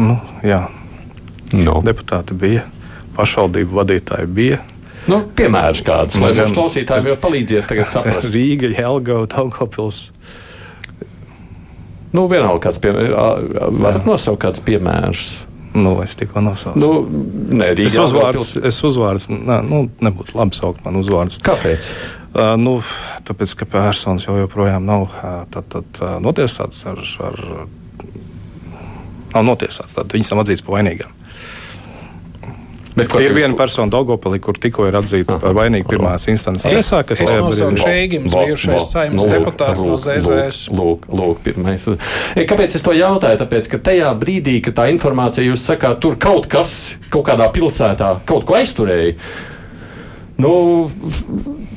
[0.00, 0.64] Nu, jā,
[1.56, 1.80] No.
[1.84, 2.66] Deputāti bija,
[3.16, 4.60] pašvaldību vadītāji bija.
[5.10, 8.32] Nu, piemērs kāds, lai mūsu klausītājiem jau palīdziet tagad saprast.
[8.36, 10.08] Rīga, Jelgava, Daugavpils.
[12.14, 13.14] Nu, vienalga, kāds piemērs.
[13.80, 15.30] Varat nosaukt kādus piemērus?
[15.74, 16.80] Nu, es tikko nosaucu.
[16.82, 16.88] Nu,
[17.54, 21.38] nē, es uzvārdus, es uzvārdus, nē, nu, nebūtu labi saukt man uzvārdus.
[21.46, 21.86] Kāpēc?
[22.30, 22.76] Uh, nu,
[23.26, 25.06] tāpēc, ka personas jau joprojām nav
[25.54, 27.38] tad, tad, notiesātas ar, ar
[29.30, 29.94] nav notiesāts.
[29.98, 31.14] Tad viņas nav atzītas par vainīgām.
[33.00, 37.22] Bet ir viena persona, Dogopeli, kur tikko ir atzīta par vainīgu pirmās instances tiesā, kas
[37.24, 40.70] ir nosaucts Šeigims, bijušais saimnes deputāts no ZZS.
[40.76, 41.86] Lūk, lūk, pirmais.
[42.36, 43.40] Kāpēc es to jautāju?
[43.40, 46.76] Tāpēc, ka tajā brīdī, kad tā informācija jūs sakāt, tur kaut kas
[47.10, 49.16] kaut kādā pilsētā kaut ko aizturēja,
[50.40, 50.54] nu,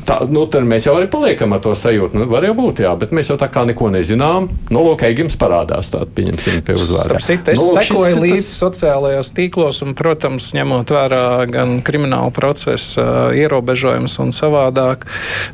[0.08, 2.18] tā, nu, tad mēs jau arī paliekam ar to sajūtu.
[2.20, 4.50] Nu, var jau būt, jā, bet mēs jau tā kā neko nezinām.
[4.74, 7.20] Nu, lūk, Eigims parādās tādā, pieņemsim, pie uzvārda.
[7.20, 8.52] Es nu, lūk, sekoju līdzi tas...
[8.64, 13.04] sociālajos tīklos un, protams, ņemot vērā gan kriminālu procesu
[13.38, 15.08] ierobežojumus un savādāk.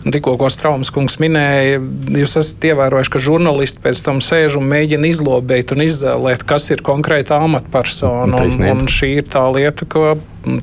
[0.05, 1.81] Tikko, ko Straumas kungs minēja,
[2.21, 6.85] jūs esat ievērojuši, ka žurnālisti pēc tam sēž un mēģina izlobēt un izzēlēt, kas ir
[6.85, 8.43] konkrēta amatpersona.
[8.49, 10.13] Un, un šī ir tā lieta, ko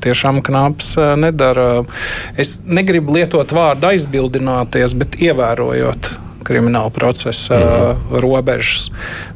[0.03, 1.83] tiešām knaps nedara.
[2.39, 6.13] Es negribu lietot vārdu aizbildināties, bet ievērojot
[6.47, 8.19] krimināla procesa mm.
[8.23, 8.89] robežas.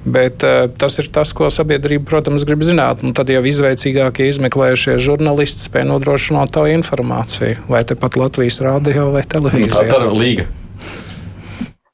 [0.05, 3.03] Bet uh, tas ir tas, ko sabiedrība, protams, grib zināt.
[3.03, 9.25] Un tad jau izveicīgākie izmeklējušie žurnālisti spēj nodrošināt to informāciju, vai tepat Latvijas rādio vai
[9.27, 9.89] televīzijā.
[9.91, 10.47] Tā ir līga.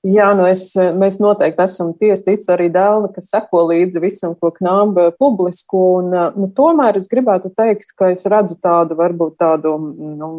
[0.07, 5.09] Jā, nu es, mēs noteikti esam tiesīti arī dēli, kas seko līdzi visam, ko knāba
[5.19, 5.81] publisko.
[5.99, 10.29] Un, nu, tomēr es gribētu teikt, ka es redzu tādu, varbūt tādu nu,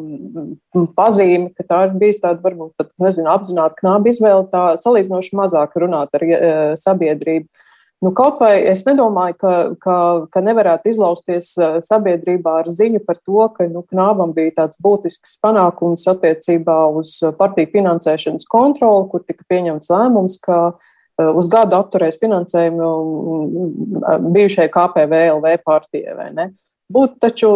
[0.96, 5.76] pazīmi, ka tā ir bijis tāda, varbūt pat, nezinu, apzināta knāba izvēle, tā salīdzinoši mazāk
[5.82, 6.38] runāt ar e,
[6.80, 7.67] sabiedrību.
[7.98, 9.94] Nu, kaut vai es nedomāju, ka, ka,
[10.30, 15.34] ka nevarētu izlausties eh, sabiedrībā ar ziņu par to, ka nu, Knābam bija tāds būtisks
[15.42, 22.20] panākums attiecībā uz partiju finansēšanas kontroli, kur tika pieņemts lēmums, ka eh, uz gadu apturēs
[22.22, 22.86] finansējumu
[24.30, 26.30] bijušajai KPVLV partijai.
[26.88, 27.48] Būtu taču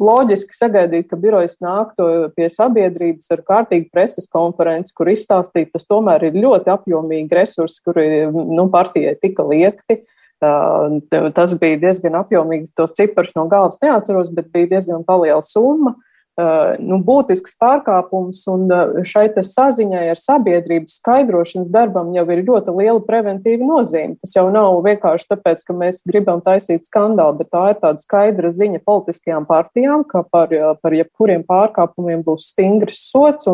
[0.00, 6.30] loģiski sagaidīt, ka birojas nāktu pie sabiedrības ar kārtīgu preses konferenci, kur izstāstītu, tas tomēr
[6.30, 10.00] ir ļoti apjomīgi resursi, kuri nu, partijai tika liekti.
[10.40, 15.94] Tas bija diezgan apjomīgs, tos ciprus no galvas neatceros, bet bija diezgan liela summa.
[16.34, 22.72] Eh, nu, būtisks pārkāpums, un eh, šai saziņai ar sabiedrības skaidrošanas darbam jau ir ļoti
[22.74, 24.16] liela preventīva nozīme.
[24.18, 28.50] Tas jau nav vienkārši tāpēc, ka mēs gribam taisīt skandālu, bet tā ir tāda skaidra
[28.50, 33.46] ziņa politiskajām partijām, ka par, eh, par jebkuriem pārkāpumiem būs stingrs sots.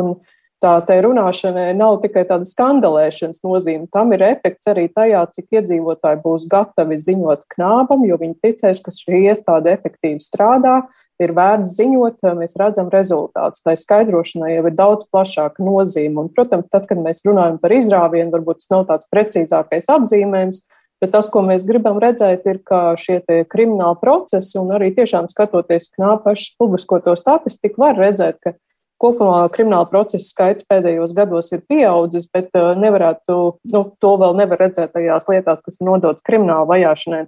[0.60, 3.88] Tā te runāšanai nav tikai tāda skandalēšanas nozīme.
[3.92, 8.92] Tam ir efekts arī tajā, cik iedzīvotāji būs gatavi ziņot knābam, jo viņi ticēs, ka
[8.92, 10.82] šī iestāde efektīvi strādā,
[11.20, 13.62] ir vērts ziņot, mēs redzam rezultātus.
[13.64, 16.24] Tā skaidrošanai jau ir daudz plašāka nozīme.
[16.24, 20.64] Un, protams, tad, kad mēs runājam par izrāvienu, varbūt tas nav tāds precīzākais apzīmējums,
[21.00, 25.92] bet tas, ko mēs gribam redzēt, ir, ka šie krimināli procesi un arī tiešām skatoties
[25.96, 28.56] knāpašas publiskoto statistiku, var redzēt, ka
[29.00, 33.36] kopumā krimināla procesa skaits pēdējos gados ir pieaudzis, bet nevarētu,
[33.72, 37.24] nu, to vēl nevar redzēt tajās lietās, kas ir nodotas krimināla vajāšanai.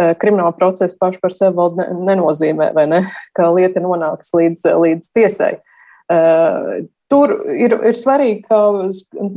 [0.00, 3.02] Eh, krimināla procesa paši par sevi vēl nenozīmē, ne,
[3.36, 5.58] ka lieta nonāks līdz, līdz tiesai.
[6.10, 6.68] Eh,
[7.10, 8.60] tur ir, ir svarīgi, ka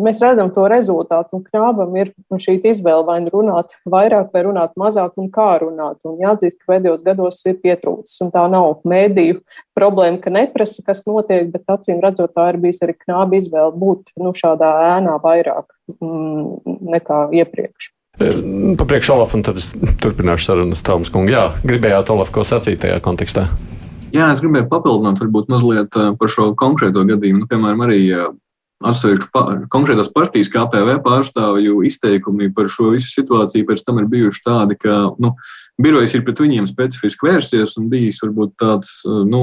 [0.06, 4.78] mēs redzam to rezultātu, un knābam ir šī izvēle vai nu runāt vairāk, vai runāt
[4.80, 6.00] mazāk, un kā runāt.
[6.08, 9.42] Un jāatzīst, ka pēdējos gados ir pietrūcis, un tā nav mēdīju
[9.76, 14.16] problēma, ka neprasa, kas notiek, bet acīm redzot, tā ir bijis arī knāba izvēle būt
[14.22, 15.68] nu, šādā ēnā vairāk
[16.00, 17.92] mm, nekā iepriekš.
[18.78, 19.66] Papriekš Olaf, un tad es
[20.04, 21.32] turpināšu sarunu Stāvums kungu.
[21.34, 23.48] Jā, gribējāt Olaf, ko sacīt tajā kontekstā?
[24.14, 27.42] Jā, es gribēju papildināt varbūt mazliet eh, par šo konkrēto gadījumu.
[27.42, 28.28] Nu, piemēram, arī eh,
[28.86, 34.46] atsevišķu pa, konkrētās partijas KPV pārstāvju izteikumi par šo visu situāciju pēc tam ir bijuši
[34.46, 35.34] tādi, ka nu,
[35.82, 39.42] birojas ir pret viņiem specifiski vērsies un bijis varbūt tāds, nu,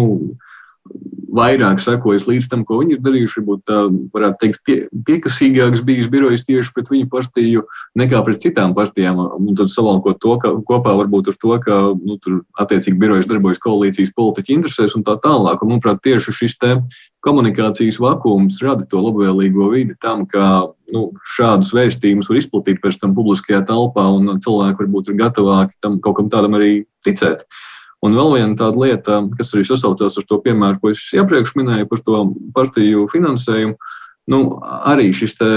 [1.34, 3.40] vairāk sekojas līdz tam, ko viņi ir darījuši.
[3.40, 3.78] Varbūt tā
[4.14, 7.64] varētu teikt, pie, piekasīgāks bijis birojs tieši pret viņu partiju
[7.98, 9.20] nekā pret citām partijām.
[9.38, 13.62] Un tad savalkot to ka, kopā varbūt ar to, ka nu, tur attiecīgi birojas darbojas
[13.62, 15.62] koalīcijas politiķu interesēs un tā tālāk.
[15.62, 16.74] Un, manuprāt, tieši šis te
[17.24, 23.14] komunikācijas vakums rada to labvēlīgo vidi tam, ka nu, šādus vēstījumus var izplatīt pēc tam
[23.14, 27.46] publiskajā telpā, un cilvēki varbūt ir gatavāki tam kaut kam tādam arī ticēt.
[28.06, 31.88] Un vēl viena tāda lieta, kas arī sasaucās ar to piemēru, ko es iepriekš minēju
[31.90, 32.20] par to
[32.56, 33.76] partiju finansējumu.
[34.30, 35.48] Nu, arī šis te,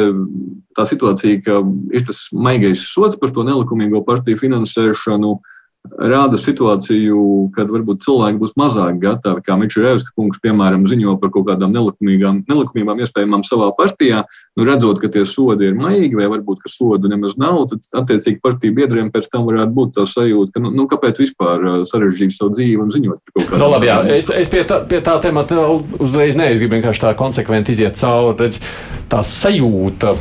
[0.75, 1.59] tā situācija, ka
[1.93, 5.35] ir tas maigais sots par to nelikumīgo partiju finansēšanu,
[5.83, 11.49] rāda situāciju, kad varbūt cilvēki būs mazāk gatavi, kā Mičurēvska kungs, piemēram, ziņo par kaut
[11.49, 14.23] kādām nelikumīgām, nelikumībām iespējamām savā partijā,
[14.57, 18.39] nu, redzot, ka tie sodi ir maigi vai varbūt, ka sodu nemaz nav, tad attiecīgi
[18.43, 22.53] partiju biedriem pēc tam varētu būt tā sajūta, ka, nu, nu kāpēc vispār sarežģīt savu
[22.55, 23.57] dzīvi un ziņot par kaut.
[23.57, 25.67] No, nu, labi, jā, es, es pie tā, pie tā temata
[25.99, 28.63] uzreiz neizgribu vienkārši tā konsekventi iziet cauri, redz,
[29.11, 30.15] tā sajūta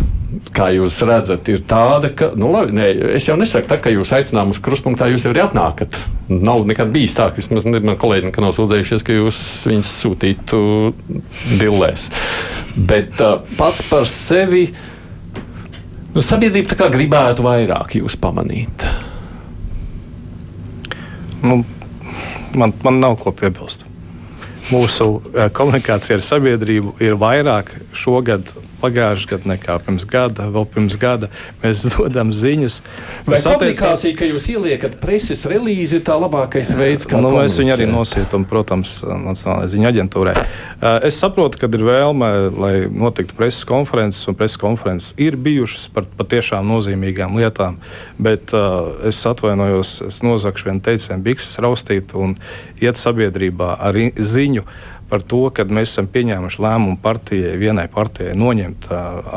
[0.55, 4.13] kā jūs redzat, ir tāda, ka, nu, labi, ne, es jau nesaku, tā, ka jūs
[4.17, 5.99] aicinām uz kruspunktā, jūs jau arī atnākat.
[6.33, 10.63] Nav nekad bijis tā, ka vismaz man kolēģi nav sūdzējušies, ka jūs viņus sūtītu
[11.61, 12.09] dillēs.
[12.89, 14.65] Bet uh, pats par sevi,
[16.15, 18.89] nu, sabiedrība tā kā gribētu vairāk jūs pamanīt.
[21.43, 21.63] Nu,
[22.57, 23.92] man, man nav ko piebilst.
[24.71, 25.09] Mūsu
[25.57, 31.29] komunikācija ar sabiedrību ir vairāk šogad pagājušajā gadā nekā pirms gada, vēl pirms gada.
[31.63, 32.79] Mēs dodam ziņas.
[33.29, 37.75] Vai komunikācija, ka jūs ieliekat preses relīzi, ir tā labākais veids, kā nu, mēs viņu
[37.77, 40.35] arī nosūtām, protams, Nacionālajai ziņu aģentūrai.
[41.07, 46.09] Es saprotu, ka ir vēlme, lai notiktu preses konferences, un preses konferences ir bijušas par
[46.19, 47.79] patiešām nozīmīgām lietām,
[48.23, 52.35] bet uh, es atvainojos, es nozagšu vienu teicienu, bikses raustīt un
[52.83, 54.52] iet sabiedrībā ar ziņu
[55.13, 58.89] par to, ka mēs esam pieņēmuši lēmumu partijai, vienai partijai noņemt,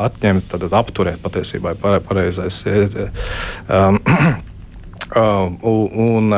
[0.06, 2.62] atņemt, tad apturēt patiesībā pareizais.
[3.68, 4.00] Um,
[5.16, 6.32] un,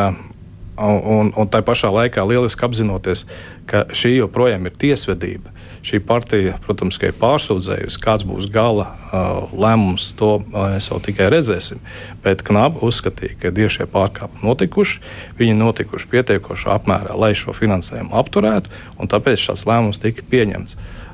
[0.79, 3.25] un, un tā pašā laikā lieliski apzinoties,
[3.71, 5.55] ka šī joprojām ir tiesvedība.
[5.89, 10.11] Šī partija, protams, ir pārsūdzējusi, kāds būs gala uh, lēmums.
[10.21, 11.81] To mēs vēl tikai redzēsim.
[12.25, 15.01] Bet Knapa uzskatīja, ka ir šie pārkāpumi notikuši.
[15.41, 20.77] Viņi notikuši pietiekošā apmērā, lai šo finansējumu apturētu, un tāpēc šāds lēmums tika pieņemts.
[20.77, 21.09] Uh,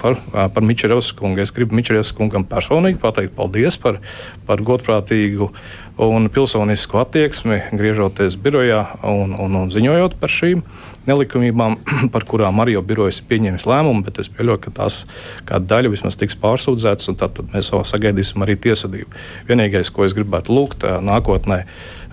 [0.00, 1.42] par, par Mičerevs kungu.
[1.42, 4.00] Es gribu Mičerevs kungam personīgi pateikt paldies par,
[4.48, 5.50] par godprātīgu
[5.98, 10.62] un pilsonisku attieksmi, griežoties birojā un, un, un ziņojot par šīm
[11.08, 11.78] nelikumībām,
[12.14, 15.02] par kurām arī jau birojas ir pieņēmis lēmumu, bet es pieļauju, ka tās
[15.48, 19.22] kāda daļa vismaz tiks pārsūdzētas, un tad, tad mēs sagaidīsim arī tiesvedību.
[19.48, 21.62] Vienīgais, ko es gribētu lūgt nākotnē,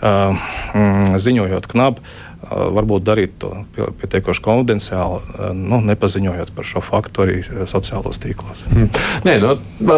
[0.02, 2.06] mm, ziņojot knabu,
[2.46, 7.38] varbūt darīt to pietiekoši konfidenciāli, nu, nepaziņojot par šo faktu arī
[7.76, 8.66] sociālos tīklos.
[8.72, 8.90] Hmm.
[9.28, 9.56] Nē, nu,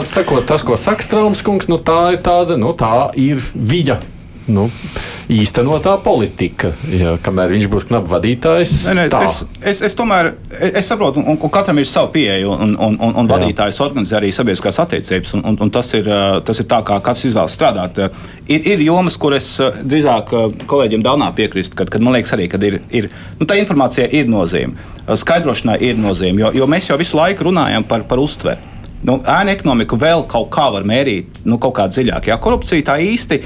[0.10, 4.02] sakot, tas, ko saka Strāms kungs, nu, tā ir tāda, nu, tā ir viņa
[4.48, 4.68] nu,
[5.32, 6.72] īstenotā politika.
[6.94, 9.40] Ja, kamēr viņš būs knapi vadītājs, nē, nē, es,
[9.74, 10.32] es, es tomēr
[10.72, 14.32] es saprotu, un, un katram ir sava pieeja, un, un, un, un vadītājs organizē arī
[14.36, 16.08] sabiedriskās attiecības, un, un, un tas, ir,
[16.48, 18.00] tas ir tā, kā katrs izvēlas strādāt.
[18.48, 19.50] Ir, ir jomas, kur es
[19.84, 20.32] drīzāk
[20.70, 24.78] kolēģiem Daunā piekrīstu, kad, kad man liekas arī, ir, ir nu, tā informācija ir nozīme.
[25.08, 28.77] Skaidrošanai ir nozīme, jo, jo mēs jau visu laiku runājam par, par uztveri.
[29.06, 32.32] Nu, ēna ekonomiku vēl kaut kā var mērīt, nu, kaut kā dziļāk.
[32.32, 33.38] Jā, korupcija tā īsti,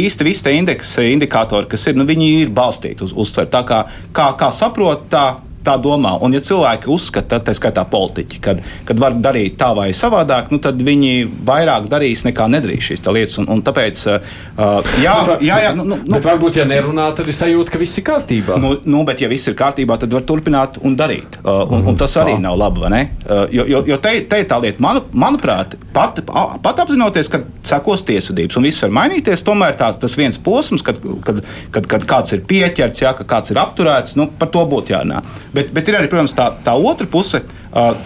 [0.00, 3.50] īsti visi tie indeksi, indikatori, kas ir, nu, viņi ir balstīti uz uztveru.
[3.52, 3.82] Tā kā,
[4.16, 5.26] kā, kā saprot, tā
[5.66, 6.16] tā domā.
[6.24, 10.60] Un, ja cilvēki uzskata, tā skaitā politiķi, kad, kad var darīt tā vai savādāk, nu,
[10.62, 13.38] tad viņi vairāk darīs nekā nedarīs šīs lietas.
[13.42, 17.28] Un, un tāpēc, uh, jā, bet, jā, jā, nu, nu, bet varbūt, ja nerunā, tad
[17.28, 18.58] ir sajūta, ka viss ir kārtībā.
[18.62, 21.40] Nu, nu, bet, ja viss ir kārtībā, tad var turpināt un darīt.
[21.42, 22.44] Uh, un, un tas arī tā.
[22.48, 22.74] nav labi?
[22.76, 26.20] Uh, jo jo, jo te, te ir tā lieta, manu, manuprāt, pat,
[26.62, 31.00] pat apzinoties, ka sekos tiesvedības un viss var mainīties, tomēr tā, tas viens posms, kad,
[31.26, 31.42] kad,
[31.74, 35.22] kad, kad kāds ir pieķerts, jā, ka kāds ir apturēts, nu, par to būtu jārunā.
[35.56, 37.42] Bet, bet ir arī, protams, tā, tā otra puse,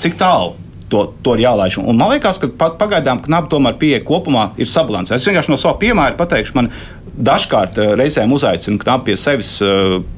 [0.00, 0.56] cik tālu
[0.90, 1.78] to, to ir jālaiž.
[1.80, 5.20] Un man liekas, ka pagaidām knapi tomēr pieeja kopumā ir sabalansēta.
[5.20, 6.70] Es vienkārši no sava piemēra pateikšu, man
[7.20, 9.52] dažkārt reizēm uzaicina knapi pie sevis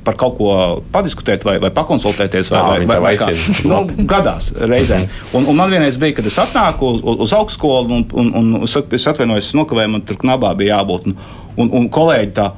[0.07, 0.55] par kaut ko
[0.95, 2.53] padiskutēt vai, vai pakonsultēties.
[2.55, 3.31] Vai, vai, vai, vai kā,
[3.71, 5.07] nu, gadās reizēm.
[5.37, 9.09] Un, un man vienreiz bija, kad es atnāku uz, uz augstskolu un, un, un es
[9.12, 11.11] atvainojos, nokavēju, man tur knabā bija jābūt.
[11.11, 11.18] Un,
[11.57, 12.53] un, un kolēģi tā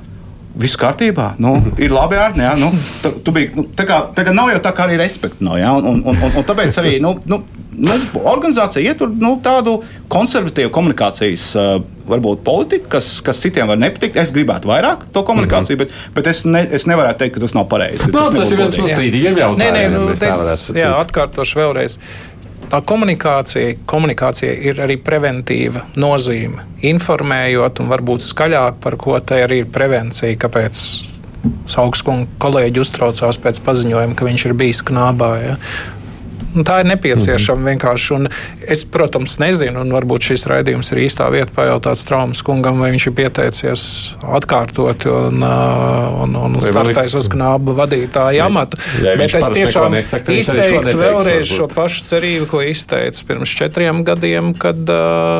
[0.55, 2.53] Viss kārtībā, nu, ir labi ar viņu.
[2.61, 2.69] Nu,
[3.03, 5.59] tu, tu biji, nu, tā, kā, tā kā nav jau tā, kā arī respekta nav.
[5.59, 5.73] Ja?
[5.75, 7.41] Un, un, un, un tāpēc arī nu, nu,
[7.75, 9.81] nu, organizācija ietur nu, tādu
[10.15, 11.73] konservatīvu komunikācijas uh,
[12.07, 14.21] varbūt politiku, kas, kas citiem var nepatikt.
[14.23, 15.91] Es gribētu vairāk to komunikāciju, -hmm.
[15.91, 18.13] bet, bet es, ne, es nevaru teikt, ka tas nav pareizi.
[18.13, 19.75] No, tas, tas ir viens no strīdīgiem jautājumiem.
[19.75, 22.34] Nē, nē, nu, es, jā, atkārtošu vēlreiz tā
[22.81, 26.65] komunikācija, komunikācija ir arī preventīva nozīme.
[26.89, 30.81] Informējot, un varbūt skaļāk par ko te arī ir prevencija, kāpēc
[31.69, 35.31] Saugskunga kolēģi uztraucās pēc paziņojuma, ka viņš ir bijis knābā.
[35.43, 35.59] Ja?
[36.55, 37.71] Un tā ir nepieciešama mm -hmm.
[37.71, 38.15] vienkārši.
[38.15, 38.29] Un
[38.69, 43.07] es, protams, nezinu, un varbūt šis raidījums ir īstā vieta pajautāt Straumas kungam, vai viņš
[43.07, 43.83] ir pieteicies
[44.23, 45.43] atkārtot un,
[46.23, 48.79] un, un startais uz knābu vadītāja amatu.
[49.03, 54.55] Ja Bet es tiešām nesaka, izteiktu vēlreiz šo pašu cerību, ko izteicu pirms četriem gadiem,
[54.55, 54.77] kad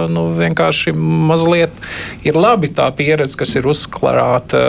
[0.09, 0.93] nu, vienkārši
[1.31, 1.73] mazliet
[2.23, 4.61] ir labi tā pieredze, kas ir uzklārāta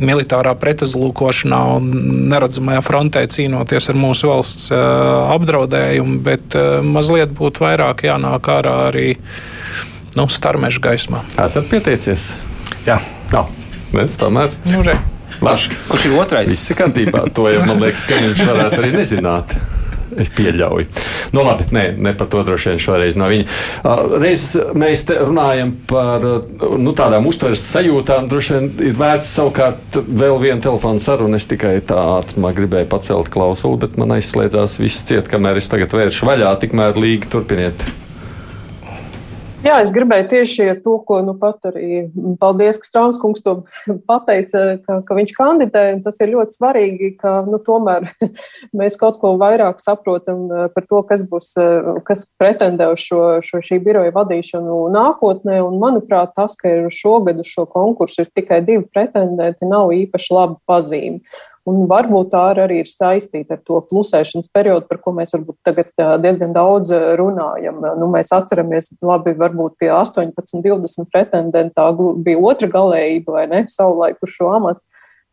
[0.00, 1.88] militārā pretuzlūkošanā un
[2.30, 6.56] neredzamajā frontē cīnoties ar mūsu valsts apdraudējumu, bet
[6.86, 9.08] mazliet būtu vairāk jānāk ārā arī
[10.16, 11.22] nu, starmeža gaismā.
[11.44, 12.30] Esat pieteicies?
[12.86, 12.98] Jā.
[13.32, 13.44] Jā.
[13.92, 14.52] Bet tomēr.
[14.68, 14.82] Nu,
[15.40, 16.50] kurš ir otrais?
[16.50, 17.26] Viss ir kārtībā.
[17.36, 19.54] To jau man liekas, ka viņš varētu arī nezināt.
[20.18, 20.88] Es pieļauju.
[21.36, 23.46] Nu, labi, nē, ne par to droši vien šoreiz no viņa.
[24.22, 24.44] Reiz
[24.78, 28.28] mēs runājam par nu, tādām uztveres sajūtām.
[28.30, 31.38] Droši vien ir vērts savukārt vēl vienu telefonu sarunu.
[31.38, 35.94] Es tikai tā ātrumā gribēju pacelt klausuli, bet man aizslēdzās viss ciet, kamēr es tagad
[35.94, 36.52] vēršu vaļā.
[36.64, 37.86] Tikmēr līgi turpiniet.
[39.58, 42.04] Jā, es gribēju tieši ar to, ko nu pat arī
[42.38, 43.56] paldies, ka Strānskungs to
[44.10, 45.82] pateica, ka, ka viņš kandidē.
[46.04, 48.06] Tas ir ļoti svarīgi, ka nu, tomēr
[48.78, 53.22] mēs kaut ko vairāk saprotam eh, par to, kas būs, eh, kas pretendē uz šo,
[53.42, 55.58] šo šī biroja vadīšanu nākotnē.
[55.66, 60.34] Un, manuprāt, tas, ka ir šogad uz šo konkursu ir tikai divi pretendenti, nav īpaši
[60.38, 61.24] laba pazīme.
[61.68, 65.90] Un varbūt tā arī ir saistīta ar to klusēšanas periodu, par ko mēs varbūt tagad
[66.22, 67.82] diezgan daudz runājam.
[68.00, 71.88] Nu, mēs atceramies, labi, varbūt tie 18, 20 pretendenti, tā
[72.24, 74.80] bija otra galējība vai ne, savulaik uz šo amatu.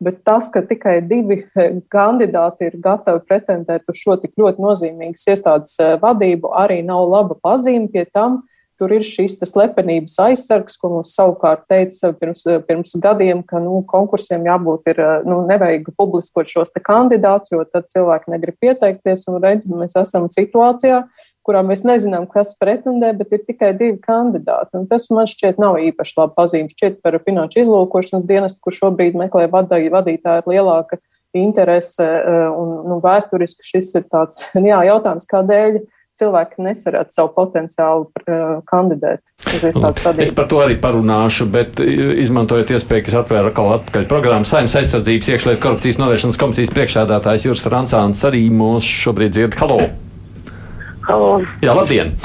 [0.04, 1.45] Bet tas, ka tikai divi
[1.93, 7.88] kandidāti ir gatavi pretendēt uz šo tik ļoti nozīmīgas iestādes vadību, arī nav laba pazīme
[7.93, 8.41] pie tam,
[8.76, 14.44] Tur ir šis slepenības aizsargs, ko mums savukārt teica pirms, pirms gadiem, ka nu, konkursiem
[14.50, 19.24] jābūt, ir, nu, nevajag publiskot šos kandidātus, jo tad cilvēki negrib pieteikties.
[19.32, 21.06] Un redz, mēs esam situācijā,
[21.48, 24.76] kurā mēs nezinām, kas pretendē, bet ir tikai divi kandidāti.
[24.82, 26.76] Un tas man šķiet nav īpaši labi pazīmes.
[26.76, 29.92] Šķiet par finanšu izlūkošanas dienestu, kur šobrīd meklē vadītāji,
[30.44, 31.00] ir lielāka
[31.36, 35.80] interese eh, un nu, vēsturiski šis ir tāds jā, jautājums, kādēļ
[36.19, 39.36] cilvēki nesarāt savu potenciālu uh, kandidēt.
[40.21, 44.78] Es par to arī parunāšu, bet izmantojot iespēju, ka es atvēru atkal atpakaļ programmu Saimnes
[44.80, 49.60] aizsardzības iekšlietu korupcijas novēršanas komisijas priekšsēdētājs Juris Rancāns arī mūs šobrīd dzird.
[49.62, 49.80] Halo!
[51.06, 51.32] Halo!
[51.62, 52.15] Jā, labdien!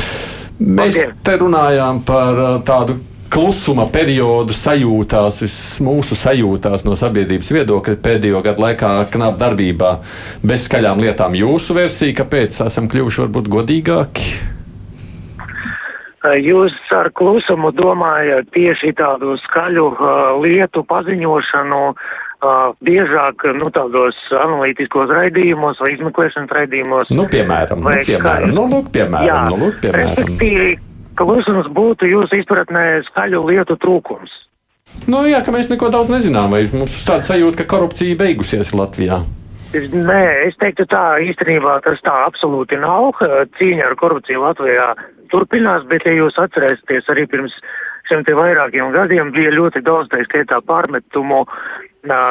[0.61, 1.15] Mēs labdien.
[1.25, 3.01] te runājām par tādu
[3.31, 5.41] klusuma periodu sajūtās,
[5.85, 9.97] mūsu sajūtās no sabiedrības viedokļa pēdējo gadu laikā knap darbībā
[10.43, 11.37] bez skaļām lietām.
[11.39, 14.33] Jūsu versija, kāpēc esam kļuvuši varbūt godīgāki?
[16.21, 20.11] Jūs ar klusumu domājat tieši tādu skaļu uh,
[20.43, 27.17] lietu paziņošanu, uh, biežāk nu, tādos analītiskos raidījumos vai izmeklēšanas raidījumos.
[27.17, 30.89] Nu, piemēram, nu, piemēram, nu, lūk, piemēram, jā, nu, lūk, piemēram
[31.29, 34.33] klusums būtu jūsu izpratnē skaļu lietu trūkums?
[35.07, 38.73] Nu, jā, ka mēs neko daudz nezinām, vai mums ir tāda sajūta, ka korupcija beigusies
[38.75, 39.21] Latvijā.
[39.71, 43.21] Nē, es teiktu tā, īstenībā tas tā absolūti nav.
[43.59, 44.89] Cīņa ar korupciju Latvijā
[45.31, 47.55] turpinās, bet, ja jūs atcerēsieties, arī pirms
[48.11, 51.45] šiem te vairākiem gadiem bija ļoti daudz, tā skaitā, pārmetumu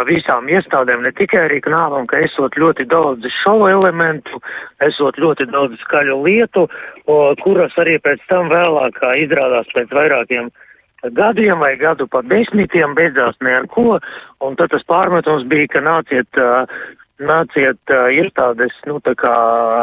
[0.07, 4.41] visām iestādēm, ne tikai arī knāvam, ka esot ļoti daudz šovu elementu,
[4.81, 6.67] esot ļoti daudz skaļu lietu,
[7.43, 10.49] kuras arī pēc tam vēlāk izrādās pēc vairākiem
[11.03, 13.99] gadiem vai gadu pat desmitiem beidzās ne ar ko,
[14.41, 16.41] un tad tas pārmetums bija, ka nāciet,
[17.19, 17.79] nāciet
[18.11, 19.31] iestādes, nu, tā kā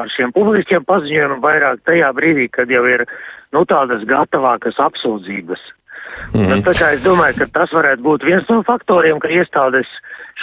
[0.02, 3.06] ar šiem publiskiem paziņojumiem vairāk tajā brīdī, kad jau ir,
[3.52, 5.62] nu, tādas gatavākas apsūdzības.
[6.34, 6.48] Mm.
[6.50, 9.90] Nu, tā kā es domāju, ka tas varētu būt viens no faktoriem, ka iestādes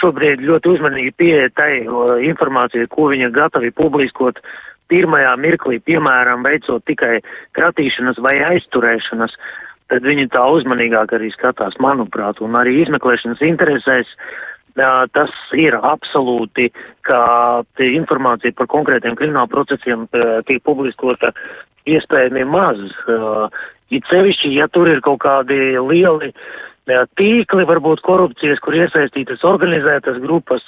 [0.00, 1.84] šobrīd ļoti uzmanīgi pieeja tai
[2.26, 4.40] informācijai, ko viņi ir gatavi publiskot
[4.92, 7.18] pirmajā mirklī, piemēram, veicot tikai
[7.56, 9.36] kratīšanas vai aizturēšanas,
[9.92, 14.10] tad viņi tā uzmanīgāk arī skatās, manuprāt, un arī izmeklēšanas interesēs.
[14.74, 16.70] Tas ir absolūti,
[17.06, 20.08] ka informācija par konkrētiem kriminālu procesiem
[20.48, 21.30] tiek publiskota
[21.86, 22.80] iespējami maz.
[23.94, 26.32] It sevišķi, ja tur ir kaut kādi lieli
[26.90, 30.64] jā, tīkli, varbūt korupcijas, kur iesaistītas organizētas grupas,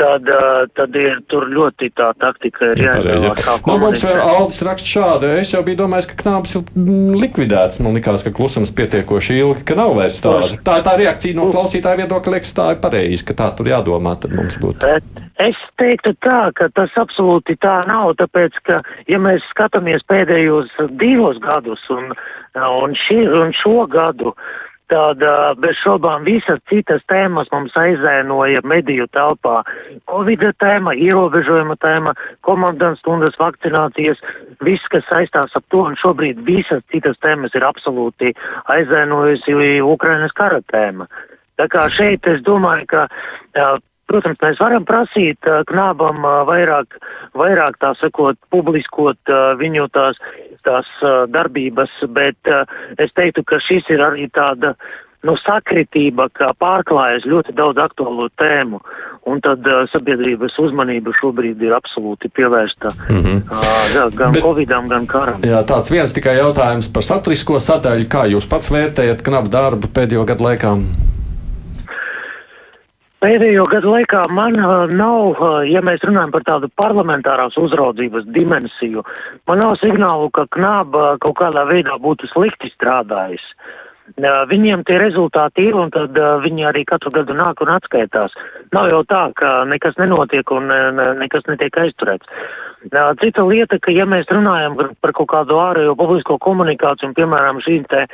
[0.00, 0.28] tad,
[0.76, 3.42] tad ir tur ļoti tā taktika ir jāizvēlās.
[3.68, 5.30] Nu, mums vēl Aldis raksta šādu.
[5.40, 7.80] Es jau biju domājis, ka knābs ir mm, likvidēts.
[7.84, 10.52] Man likās, ka klusums pietiekoši ilgi, ka nav vairs tāda.
[10.66, 14.34] Tā, tā reakcija no klausītāja viedokļa liekas tā ir pareizi, ka tā tur jādomā, tad
[14.36, 14.80] mums būtu.
[14.86, 20.72] Bet es teiktu tā, ka tas absolūti tā nav, tāpēc, ka, ja mēs skatāmies pēdējos
[21.00, 22.12] divos gadus un,
[22.56, 24.34] un, šī, un šo gadu,
[24.90, 25.22] Tad
[25.62, 29.60] bez šaubām visas citas tēmas mums aizēnoja mediju telpā.
[30.10, 34.18] Covid tēma, ierobežojuma tēma, komandas stundas vakcinācijas,
[34.66, 38.34] viss, kas saistās ap to, un šobrīd visas citas tēmas ir absolūti
[38.74, 41.06] aizēnojusi Ukrainas kara tēma.
[41.60, 43.06] Tā kā šeit es domāju, ka
[44.10, 46.96] Protams, mēs varam prasīt knābam vairāk,
[47.38, 50.18] vairāk tā sakot, publiskot viņu tās,
[50.66, 50.88] tās
[51.32, 52.50] darbības, bet
[52.98, 54.74] es teiktu, ka šis ir arī tāda,
[55.26, 58.80] nu, sakritība, ka pārklājas ļoti daudz aktuālo tēmu,
[59.28, 63.42] un tad uh, sabiedrības uzmanība šobrīd ir absolūti pievērsta mm -hmm.
[63.52, 65.44] uh, gan Bet, Covidam, gan karam.
[65.44, 68.08] Jā, tāds viens tikai jautājums par saturisko sadaļu.
[68.08, 70.76] Kā jūs pats vērtējat knapu darbu pēdējo gadu laikā?
[73.20, 79.04] Pēdējo gadu laikā man uh, nav, uh, ja mēs runājam par tādu parlamentārās uzraudzības dimensiju,
[79.50, 83.44] man nav signālu, ka knāba kaut kādā veidā būtu slikti strādājis.
[84.16, 88.32] Uh, viņiem tie rezultāti ir, un tad uh, viņi arī katru gadu nāk un atskaitās.
[88.72, 92.24] Nav jau tā, ka nekas nenotiek un uh, nekas netiek aizturēts.
[92.88, 97.60] Uh, cita lieta, ka ja mēs runājam par kaut kādu ārējo publisko komunikāciju, un piemēram
[97.68, 98.06] šīm te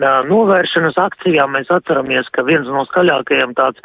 [0.00, 3.80] novēršanas akcijā mēs atceramies, ka viens no skaļākajiem tāds,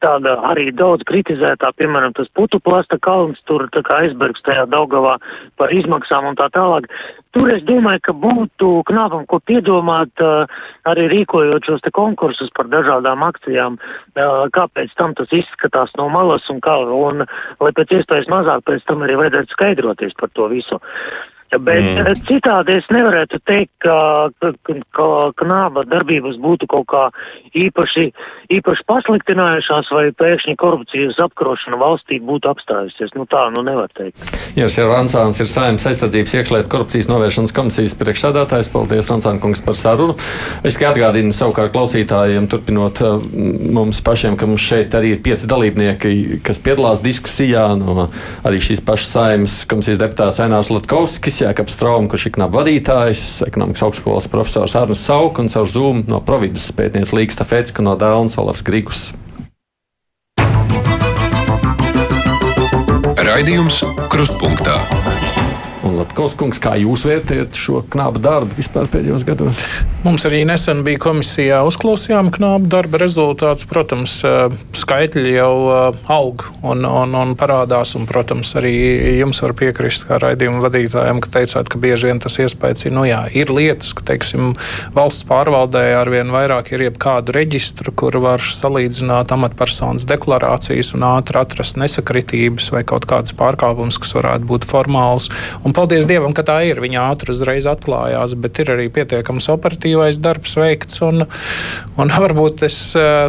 [0.00, 5.18] tāda arī daudz kritizētā, piemēram, tas putu plasta kalns, tur tā kā aizbergs tajā Daugavā
[5.56, 6.88] par izmaksām un tā tālāk.
[7.32, 10.12] Tur es domāju, ka būtu knāpam, ko piedomāt,
[10.84, 13.78] arī rīkojot šos te konkursus par dažādām akcijām,
[14.52, 17.24] kāpēc tam tas izskatās no malas un kā, un
[17.60, 20.80] lai pēc iespējas mazāk pēc tam arī vajadzētu skaidroties par to visu.
[21.60, 22.06] Bet mm.
[22.06, 24.52] Eh, citādi es nevarētu teikt, ka, ka,
[24.96, 25.08] ka
[25.42, 27.02] knāba darbības būtu kaut kā
[27.58, 28.06] īpaši,
[28.56, 33.12] īpaši pasliktinājušās vai pēkšņi korupcijas apkarošana valstī būtu apstājusies.
[33.18, 34.22] Nu tā, nu nevar teikt.
[34.56, 38.72] Jārs ja Rancāns ir saimnes aizsardzības iekšlietu korupcijas novēršanas komisijas priekšsādātājs.
[38.72, 40.16] Paldies, Rancāna kungs, par sarunu.
[40.64, 43.28] Es kā atgādinu savukārt klausītājiem, turpinot eh,
[43.76, 48.08] mums pašiem, ka mums šeit arī ir pieci dalībnieki, kas piedalās diskusijā no
[48.48, 51.41] arī šīs pašas saimnes komisijas deputāts Ainārs Latkovskis.
[51.42, 56.22] Jēkabs Straum, kurš ir knap vadītājs, ekonomikas augstskolas profesors Arnis Sauk un caur Zoom no
[56.24, 59.10] Providus pētnieks Līgsta Fecka no Dēlnas Valavs Grigus.
[63.22, 63.82] Raidījums
[64.12, 65.01] Krustpunktā.
[65.92, 69.58] Un Latvijas kungs, kā jūs vērtējat šo knābu darbu vispār pēdējos gados?
[70.06, 73.66] Mums arī nesen bija komisijā uzklausījām knābu darba rezultātus.
[73.68, 77.92] Protams, eh, skaitļi jau eh, aug un, un, un parādās.
[77.98, 78.72] Un, protams, arī
[79.18, 83.04] jums var piekrist kā raidījuma vadītājiem, ka teicāt, ka bieži vien tas iespējas ir, nu
[83.04, 84.54] jā, ir lietas, ka, teiksim,
[84.96, 91.76] valsts pārvaldē arvien vairāk ir jebkādu reģistru, kur var salīdzināt amatpersonas deklarācijas un ātri atrast
[91.82, 95.28] nesakritības vai kaut kādas pārkāpumus, kas varētu būt formāls.
[95.66, 96.78] Un Un paldies Dievam, ka tā ir.
[96.80, 101.02] Viņa ātri uzreiz atklājās, bet ir arī pietiekams operatīvais darbs veikts.
[101.04, 101.26] Un,
[102.00, 102.78] un varbūt es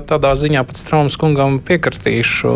[0.08, 2.54] tādā ziņā pēc traumas kungam piekritīšu,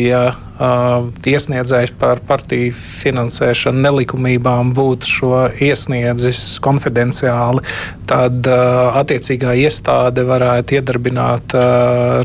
[0.00, 7.62] ja iesniedzējs par partiju finansēšanu nelikumībām būtu šo iesniedzis konfidenciāli,
[8.10, 11.54] tad attiecīgā iestāde varētu iedarbināt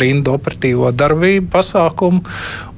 [0.02, 2.22] rindu operatīvo darbību pasākumu.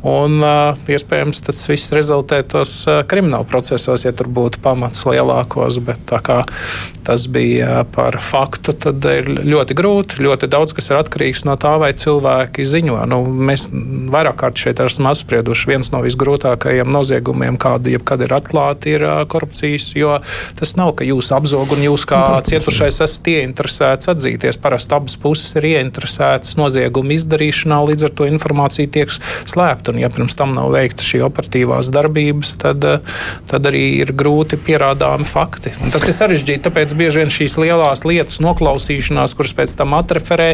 [0.02, 5.78] Un, uh, iespējams, tas viss rezultētos uh, krimināla procesos, ja tur būtu pamats lielākos.
[5.86, 6.40] Bet tā kā
[7.06, 10.24] tas bija par faktu, tad ir ļoti grūti.
[10.26, 12.98] Ļoti daudz kas ir atkarīgs no tā, vai cilvēki ziņo.
[13.12, 15.70] Nu, mēs vairāk kārt šeit esam apsprieduši.
[15.70, 19.92] Viens no visgrūtākajiem noziegumiem, kādi jebkad ir atklāti, ir korupcijas.
[19.98, 20.18] Jo
[20.58, 24.58] tas nav, ka jūs apzog un jūs kā cietušais esat ieinteresēts atzīties.
[24.62, 29.91] Parasti abas puses ir ieinteresētas nozieguma izdarīšanā, līdz ar to informācija tiek slēpta.
[29.92, 32.86] Un, ja pirms tam nav veikta šī operatīvās darbības, tad,
[33.52, 35.74] tad arī ir grūti pierādāmi fakti.
[35.84, 40.54] Un tas ir sarežģīti, tāpēc bieži vien šīs lielās lietas noklausīšanās, kuras pēc tam atreferē,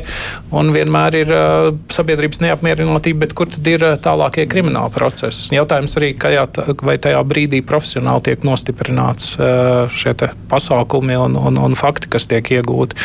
[0.58, 5.54] un vienmēr ir uh, sabiedrības neapmierinātība, bet kur tad ir uh, tālākie krimināla procesi?
[5.56, 6.48] Jautājums arī, jā,
[6.82, 10.14] vai tajā brīdī profesionāli tiek nostiprināts šie
[10.50, 12.98] pasākumi un, un, un fakti, kas tiek iegūti.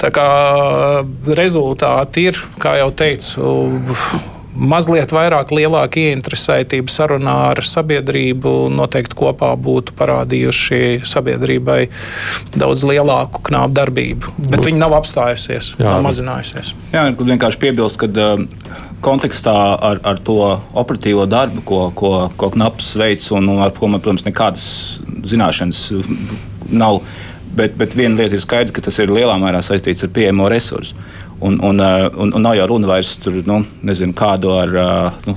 [0.00, 0.28] Tā kā
[1.38, 3.52] rezultāti ir, kā jau teicu,
[4.56, 11.80] mazliet vairāk lielāka ieinteresētība sarunā ar sabiedrību noteikti kopā būtu parādījuši sabiedrībai
[12.56, 14.34] daudz lielāku knāpu darbību.
[14.50, 15.92] Bet viņi nav apstājusies, Jā.
[15.92, 16.74] nav mazinājusies.
[16.94, 18.44] Jā, vienkārši piebilst, ka uh,
[19.04, 20.40] kontekstā ar, ar to
[20.74, 24.66] operatīvo darbu, ko, ko, ko knaps veids un ar ko man, protams, nekādas
[25.26, 25.88] zināšanas
[26.72, 27.02] nav.
[27.56, 30.96] Bet, bet viena lieta ir skaidra, ka tas ir lielā mērā saistīts ar pieejamo resursu.
[31.38, 35.18] Un, un, uh, un, un nav jau runa vairs tur, nu, nezinu, kādu ar uh,
[35.28, 35.34] nu,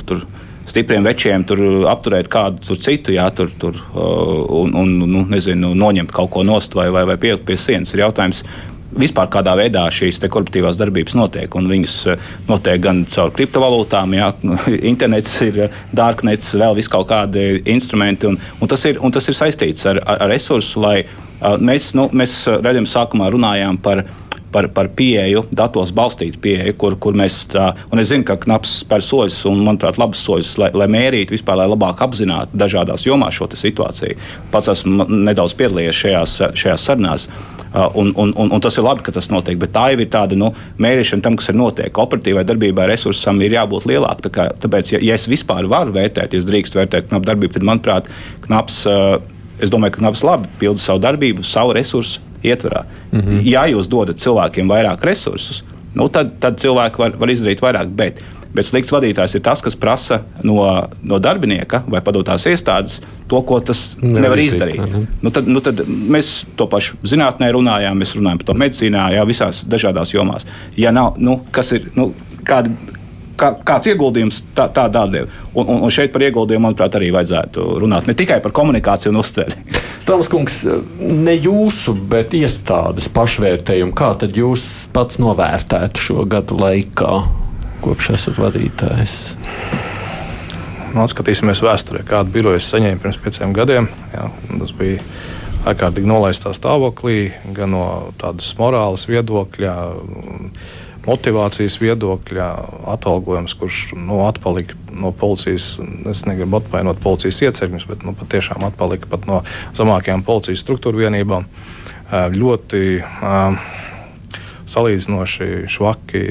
[0.70, 5.74] stipriem večiem tur apturēt kādu tur citu, jā, tur, tur, uh, un, un nu, nezinu,
[5.76, 7.92] noņemt kaut ko nost vai, vai, vai pielikt pie sienas.
[7.94, 8.46] Ir jautājums,
[9.00, 11.56] vispār kādā veidā šīs korporatīvās darbības notiek.
[11.74, 11.96] Viņas
[12.48, 14.32] notiek gan caur kriptovalūtām, jā,
[14.92, 18.30] internets ir dārknets, vēl vis kaut kādi instrumenti.
[18.30, 20.98] Un, un, tas, ir, un tas ir saistīts ar, ar resursu, lai
[21.60, 24.04] mēs, nu, mēs redzam, sākumā runājām par
[24.52, 28.80] par, par pieeju, datos balstītu pieeju, kur, kur mēs tā, un es zinu, ka knaps
[28.84, 33.38] spēr soļus, un, manuprāt, labus soļus, lai, lai mērītu vispār, lai labāk apzinātu dažādās jomās
[33.38, 34.18] šo situāciju.
[34.54, 37.30] Pats esmu nedaudz piedalījies šajās, šajās sarunās.
[37.70, 40.38] Un, un, un, un tas ir labi, ka tas notiek, bet tā jau ir tāda
[40.38, 40.48] nu,
[40.82, 42.00] mērīšana tam, kas ir notiek.
[42.02, 44.24] Operatīvai darbībai resursam ir jābūt lielākam.
[44.26, 47.54] Tā kā, tāpēc, ja, ja es vispār varu vērtēt, ja es drīkstu vērtēt knapu darbību,
[47.54, 48.10] tad, manuprāt,
[48.48, 48.80] knaps,
[49.62, 52.86] es domāju, ka knaps labi pilda savu darbību, savu resursu ietverā.
[53.12, 53.42] Mm -hmm.
[53.44, 55.64] Ja jūs dodat cilvēkiem vairāk resursus,
[55.94, 57.88] nu, tad, tad cilvēki var, var izdarīt vairāk.
[57.88, 58.22] Bet,
[58.54, 63.60] bet slikts vadītājs ir tas, kas prasa no, no darbinieka vai padotās iestādes to, ko
[63.60, 64.80] tas nevar, nevar izdarīt.
[64.80, 65.06] Ne?
[65.22, 69.26] Nu, tad, nu, tad mēs to pašu zinātnē runājām, mēs runājam par to medicīnā, jā,
[69.26, 70.48] visās dažādās jomās.
[70.78, 72.14] Ja nav, nu, kas ir, nu,
[72.44, 72.74] kādi,
[73.40, 75.30] kā, kāds ieguldījums tā, tāda atdeve.
[75.54, 79.22] Un, un, un šeit par ieguldījumu, manuprāt, arī vajadzētu runāt ne tikai par komunikāciju un
[79.22, 79.58] uztveri.
[80.04, 80.62] Strāvskungs,
[81.00, 84.66] ne jūsu, bet iestādes pašvērtējumu, kā tad jūs
[84.96, 87.14] pats novērtētu šo gadu laikā,
[87.84, 89.20] kopš esat vadītājs?
[90.90, 93.90] Nu, atskatīsimies vēsturē, kādu biroju es saņēmu pirms pieciem gadiem.
[94.16, 95.04] Jā, tas bija
[95.70, 97.86] ārkārtīgi nolaistā stāvoklī, gan no
[98.18, 99.76] tādas morāles viedokļa
[101.06, 102.48] motivācijas viedokļa
[102.94, 105.78] atalgojums, kurš nu, atpalika no policijas.
[106.10, 109.44] Es negribu atvainot policijas iecirkņus, bet nu, patiešām atpalika pat no
[109.78, 111.48] zemākajām policijas struktūra vienībām.
[112.10, 113.60] Ļoti uh,
[114.70, 116.24] salīdzinoši švaki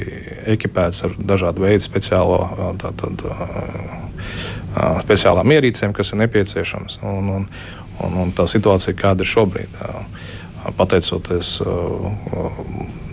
[0.55, 2.39] ekipēts ar dažādu veidu speciālo,
[2.81, 6.99] tātad, uh, speciālām ierīcēm, kas ir nepieciešamas.
[7.03, 7.47] Un, un,
[8.03, 10.27] un, un tā situācija, kāda ir šobrīd, uh,
[10.77, 11.57] pateicoties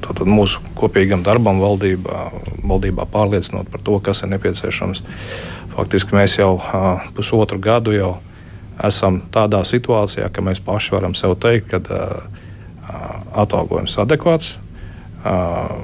[0.07, 2.27] tātad mūsu kopīgam darbam valdībā,
[2.63, 5.03] valdībā pārliecinot par to, kas ir nepieciešams.
[5.77, 8.13] Faktiski mēs jau uh, pusotru gadu jau
[8.87, 12.37] esam tādā situācijā, ka mēs paši varam sev teikt, ka uh,
[13.45, 14.57] atalgojums adekvāts,
[15.25, 15.75] uh,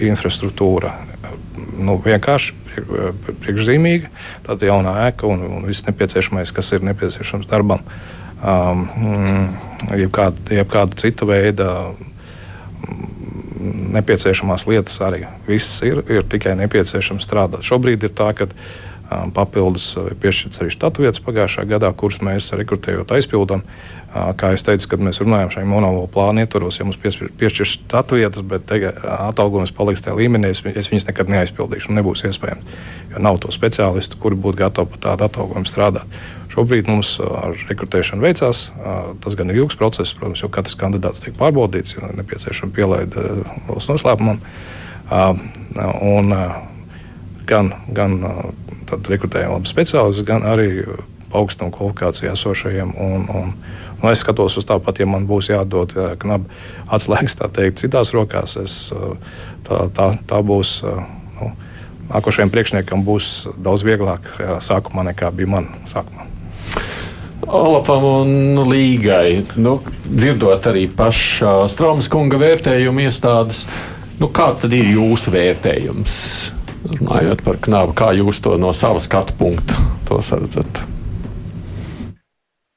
[0.00, 0.94] infrastruktūra
[1.76, 2.54] nu, vienkārši
[3.44, 4.10] priekšzīmīga,
[4.46, 7.80] tāda jaunā ēka un, un viss nepieciešamais, kas ir nepieciešams darbam.
[8.44, 8.84] Um,
[9.96, 11.70] jebkāda, jebkāda cita veida
[13.96, 17.66] nepieciešamās lietas arī viss ir, ir tikai nepieciešams strādāt.
[17.66, 18.48] Šobrīd ir tā, ka
[19.34, 23.62] papildus uh, piešķirts arī štatu vietas pagājušā gadā, kuras mēs rekrutējot aizpildām.
[23.62, 28.18] Uh, kā jau teicu, kad mēs runājam šajā monēto plānu ietvaros, ja mums piešķirs štatu
[28.20, 28.88] vietas, bet uh,
[29.28, 31.94] atalgojums paliks tajā līmenī, es, es viņas nekad neaizpildīšu.
[31.96, 32.80] Nebūs iespējams,
[33.12, 36.18] jo nav to speciālistu, kuri būtu gatavi par tādu atalgojumu strādāt.
[36.56, 38.62] Šobrīd mums ar rekrutēšanu veicās.
[39.20, 43.24] Tas gan ir ilgs process, protams, jo katrs kandidāts tiek pārbaudīts, jo nepieciešama pielaide
[43.66, 44.40] valsts noslēpumam.
[46.00, 46.32] Un,
[47.46, 48.16] gan gan
[48.90, 50.70] rekrutējam labi speciālistus, gan arī
[51.36, 52.94] augstam kvalifikācijā esošajiem.
[53.02, 53.52] Un, un,
[54.00, 58.56] un es skatos uz tāpat, ja man būs jādod knapi atslēgas, tā teikt, citās rokās,
[58.62, 58.78] es,
[59.68, 60.80] tā, tā, tā būs.
[61.36, 61.52] Nu,
[62.06, 64.28] Nākošajam priekšniekam būs daudz vieglāk
[64.62, 66.22] sākumā nekā bija man sākumā.
[67.46, 69.42] Olafam un Līgai.
[69.58, 73.64] Nu, dzirdot arī paša Straumas kunga vērtējumu iestādes,
[74.22, 76.16] nu, kāds tad ir jūsu vērtējums?
[76.86, 80.84] Runājot par knābu, kā jūs to no sava skatu punkta redzat?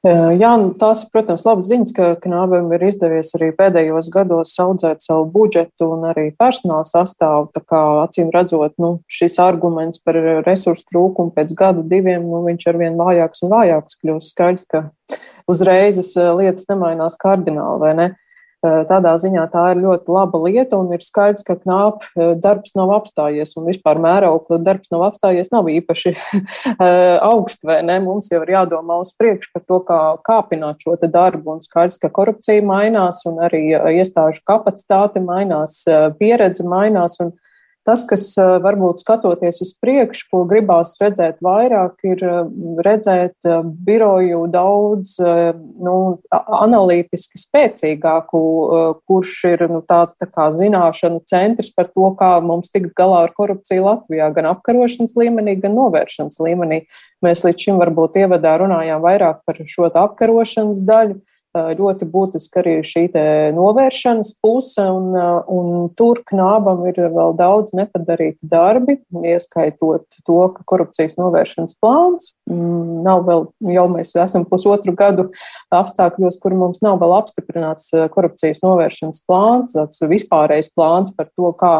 [0.00, 5.26] Jā, nu, tās, protams, labas ziņas, ka Knābam ir izdevies arī pēdējos gados audzēt savu
[5.28, 7.50] budžetu un arī personāla sastāvu.
[7.52, 12.66] Tā kā acīm redzot, nu, šis arguments par resursu trūkumu pēc gada diviem, nu, viņš
[12.72, 14.82] ar vien vājāks un vājāks kļūst skaidrs, ka
[15.52, 18.08] uzreiz lietas nemainās kardināli, vai ne?
[18.14, 18.29] Eh,
[18.60, 22.92] tādā ziņā tā ir ļoti laba lieta, un ir skaidrs, ka knāp eh, darbs nav
[22.98, 27.98] apstājies, un vispār mēraukla darbs nav apstājies, nav īpaši eh, augsts, vai ne?
[28.04, 32.12] Mums jau ir jādomā uz priekšu par to, kā kāpināt šo darbu, un skaidrs, ka
[32.12, 33.62] korupcija mainās, un arī
[33.96, 35.82] iestāžu kapacitāte mainās,
[36.20, 37.32] pieredze mainās, un
[37.88, 42.20] Tas, kas varbūt skatoties uz priekšu, ko gribās redzēt vairāk, ir
[42.84, 43.48] redzēt
[43.86, 45.94] biroju daudz nu,
[46.30, 48.42] analītiski spēcīgāku,
[49.08, 53.34] kurš ir nu, tāds tā kā zināšanu centrs par to, kā mums tikt galā ar
[53.36, 56.82] korupciju Latvijā, gan apkarošanas līmenī, gan novēršanas līmenī.
[57.24, 61.20] Mēs līdz šim varbūt ievadā runājām vairāk par šo apkarošanas daļu
[61.54, 63.02] ļoti būtiski arī šī
[63.56, 65.14] novēršanas puse, un,
[65.50, 73.02] un tur knābam ir vēl daudz nepadarīti darbi, ieskaitot to, ka korupcijas novēršanas plāns mm,
[73.06, 75.30] nav vēl, jau mēs esam pusotru gadu
[75.74, 81.74] apstākļos, kur mums nav vēl apstiprināts korupcijas novēršanas plāns, tāds vispārējais plāns par to, kā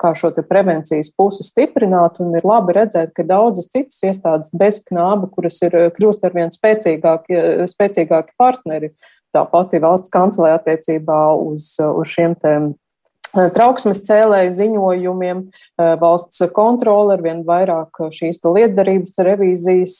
[0.00, 2.20] kā šo prevencijas pusi stiprināt.
[2.22, 6.52] Un ir labi redzēt, ka daudzas citas iestādes bez knāba, kuras ir kļūst ar vien
[6.54, 8.92] spēcīgāki, spēcīgāki partneri,
[9.32, 12.72] tā pati valsts kancelē attiecībā uz, uz šiem tēmām
[13.32, 15.38] trauksmes cēlēju ziņojumiem,
[16.00, 19.96] valsts kontrole ar vien vairāk šīs lietderības revīzijas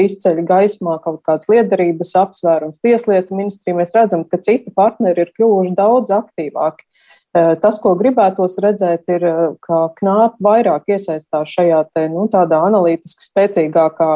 [0.00, 3.76] izceļ gaismā kaut kādas lietderības apsvērums tieslietu ministrija.
[3.76, 6.88] Mēs redzam, ka citi partneri ir kļuvuši daudz aktīvāki.
[7.32, 9.24] Tas, ko gribētos redzēt, ir,
[9.64, 14.10] ka knāp vairāk iesaistās šajā te, nu, tādā analītiski spēcīgākā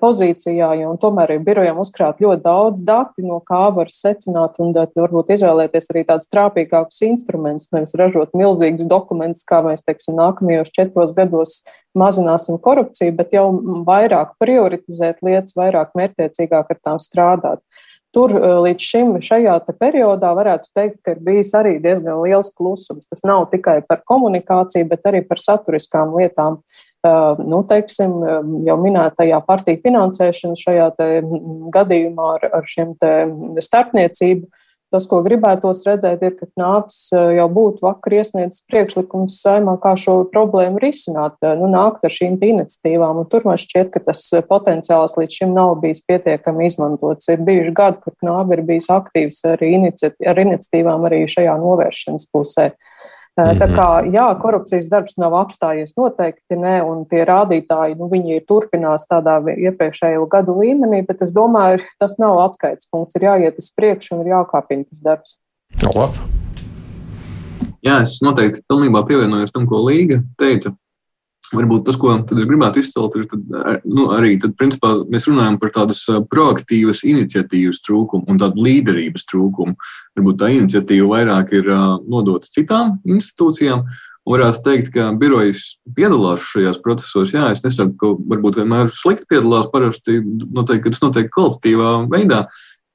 [0.00, 5.34] pozīcijā, jo tomēr ir birojām uzkrāt ļoti daudz dati, no kā var secināt un varbūt
[5.36, 11.58] izvēlēties arī tādus trāpīgākus instrumentus, nevis ražot milzīgus dokumentus, kā mēs, teiksim, nākamajos četros gados
[11.98, 13.48] mazināsim korupciju, bet jau
[13.86, 17.60] vairāk prioritizēt lietas, vairāk mērķtiecīgāk ar tām strādāt.
[18.14, 23.08] Tur eh, līdz šim šajā periodā varētu teikt, ka ir bijis arī diezgan liels klusums.
[23.10, 26.62] Tas nav tikai par komunikāciju, bet arī par saturiskām lietām.
[27.04, 30.86] Uh, nu, teiksim, eh, jau minētajā partiju finansēšana šajā
[31.74, 32.94] gadījumā ar, ar šiem
[33.60, 34.48] starpniecību
[34.94, 39.96] Tas, ko gribētos redzēt, ir, ka nāks eh, jau būtu vakar iesniedzis priekšlikums saimā, kā
[39.98, 43.24] šo problēmu risināt, eh, nu, nākt ar šīm iniciatīvām.
[43.24, 47.26] Un tur man šķiet, ka tas eh, potenciāls līdz šim nav bijis pietiekami izmantots.
[47.34, 52.70] Ir bijuši gadi, kur knābi ir bijis aktīvs arī ar iniciatīvām arī šajā novēršanas pusē.
[52.70, 52.93] Uh,
[53.34, 59.08] Tā kā jā, korupcijas darbs nav apstājies noteikti, ne, un tie rādītāji, nu, viņi turpinās
[59.10, 64.14] tādā iepriekšējo gadu līmenī, bet es domāju, tas nav atskaites punkts, ir jāiet uz priekšu
[64.14, 65.36] un ir jākāpina tas darbs.
[65.90, 66.20] Olaf.
[67.84, 70.70] Jā, es noteikti pilnībā pievienojos tam, ko Līga teica.
[71.52, 73.42] Varbūt tas, ko es gribētu izcelt, ir tad,
[73.84, 76.00] nu, arī tad, principā, mēs runājam par tādas
[76.32, 79.76] proaktīvas iniciatīvas trūkumu un tādu līderības trūkumu.
[80.16, 81.68] Varbūt tā iniciatīva vairāk ir
[82.08, 83.84] nodota citām institūcijām.
[84.24, 87.34] Varētu teikt, ka birojas piedalās šajos procesos.
[87.36, 92.46] Jā, es nesaku, ka varbūt vienmēr slikti piedalās, parasti noteikti, tas notiek kvalitatīvā veidā,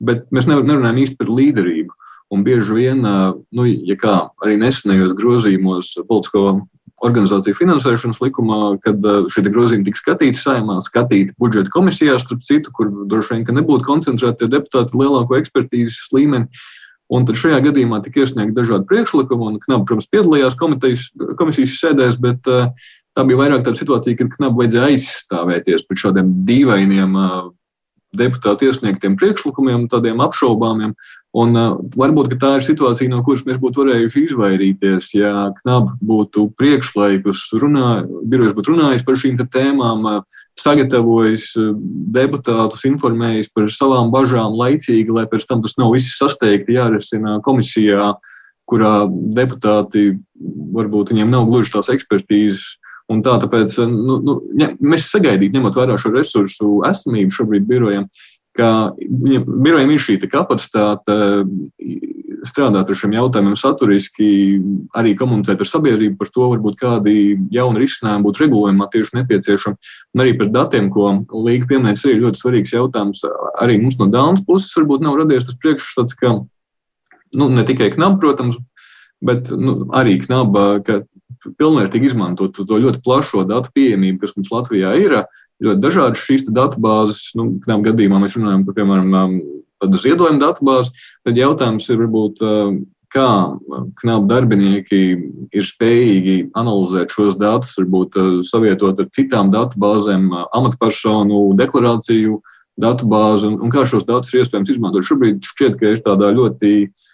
[0.01, 1.93] bet mēs nerunājam īsti par līderību.
[2.33, 6.43] Un bieži vien, nu, ja kā arī nesenajos grozījumos politisko
[7.05, 12.73] organizāciju finansēšanas likumā, kad uh, šie grozījumi tika skatīti saimā, skatīti budžeta komisijā, starp citu,
[12.75, 16.49] kur droši vien nebūtu koncentrēti deputāti ar lielāko ekspertīzes līmeni.
[17.09, 22.49] Un tad šajā gadījumā tika iesniegti dažādi priekšlikumi, un Knapa, protams, piedalījās komisijas sēdēs, bet
[22.51, 22.69] uh,
[23.17, 27.39] tā bija vairāk tāda situācija, kad Knapa vajadzēja aizstāvēties pret šādiem dīvainiem uh,
[28.17, 30.95] deputātu iesniegtiem priekšlikumiem, tādiem apšaubāmiem.
[31.37, 36.47] Un, uh, varbūt tā ir situācija, no kuras mēs būtu varējuši izvairīties, ja Knapa būtu
[36.57, 41.69] priekšlaikus runā, birojas būtu runājis par šīm tēmām, uh, sagatavojis uh,
[42.17, 48.15] deputātus, informējis par savām bažām laicīgi, lai pēc tam tas nav viss sasteigti jārisina komisijā,
[48.69, 49.05] kurā
[49.37, 50.15] deputāti
[50.73, 52.78] varbūt viņiem nav gluži tās ekspertīzes.
[53.09, 58.05] Un tā, tāpēc nu, nu, ja, mēs sagaidītu, ņemot vērā šo resursu esamību šobrīd birojam,
[58.57, 61.15] ka viņam, birojam ir šī kapacitāte
[62.47, 64.29] strādāt ar šiem jautājumiem saturiski,
[64.97, 67.15] arī komunicēt ar sabiedrību par to, varbūt kādi
[67.53, 69.91] jauni risinājumi būtu regulējumā tieši nepieciešami.
[70.15, 71.09] Un arī par datiem, ko
[71.47, 73.25] Līga pieminēja, ir ļoti svarīgs jautājums.
[73.59, 78.19] Arī mums no Dānas puses varbūt nav radies tas priekšstats, ka nu, ne tikai knaba,
[78.21, 78.59] protams,
[79.25, 81.01] bet nu, arī knaba, ka
[81.45, 85.15] pilnvērtīgi izmantot to ļoti plašo datu pieejamību, kas mums Latvijā ir.
[85.63, 89.35] Ļoti dažādas šīs datu bāzes, nu, kādām gadījumā mēs runājam par, piemēram, um,
[89.83, 90.93] tādu ziedojumu datu bāzi,
[91.27, 92.79] tad jautājums ir varbūt, um,
[93.09, 93.25] kā
[94.03, 95.01] knapu darbinieki
[95.55, 102.39] ir spējīgi analizēt šos datus, varbūt uh, savietot ar citām datu bāzēm, uh, amatpersonu deklarāciju
[102.79, 105.07] datu bāzi un, un kā šos datus ir iespējams izmantot.
[105.07, 107.07] Šobrīd šķiet, ka ir tādā ļoti uh,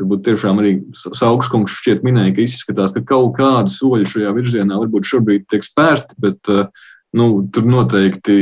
[0.00, 5.08] Varbūt tiešām arī Saugskungs šķiet minēja, ka izskatās, ka kaut kādi soļi šajā virzienā varbūt
[5.10, 6.64] šobrīd tiek spērti, bet eh,
[7.20, 8.38] nu, tur noteikti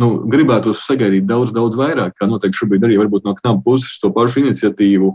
[0.00, 4.12] nu, gribētos sagaidīt daudz, daudz vairāk, kā noteikti šobrīd arī varbūt no knapa puses to
[4.14, 5.14] pašu iniciatīvu.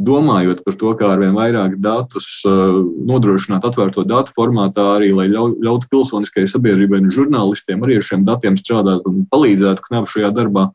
[0.00, 2.76] Domājot par to, kā ar vien vairāk datus uh,
[3.10, 8.22] nodrošināt atvērto datu formātā, arī lai ļau, ļautu pilsoniskajai sabiedrībai un žurnālistiem arī ar šiem
[8.28, 10.68] datiem strādāt un palīdzētu knapu šajā darbā.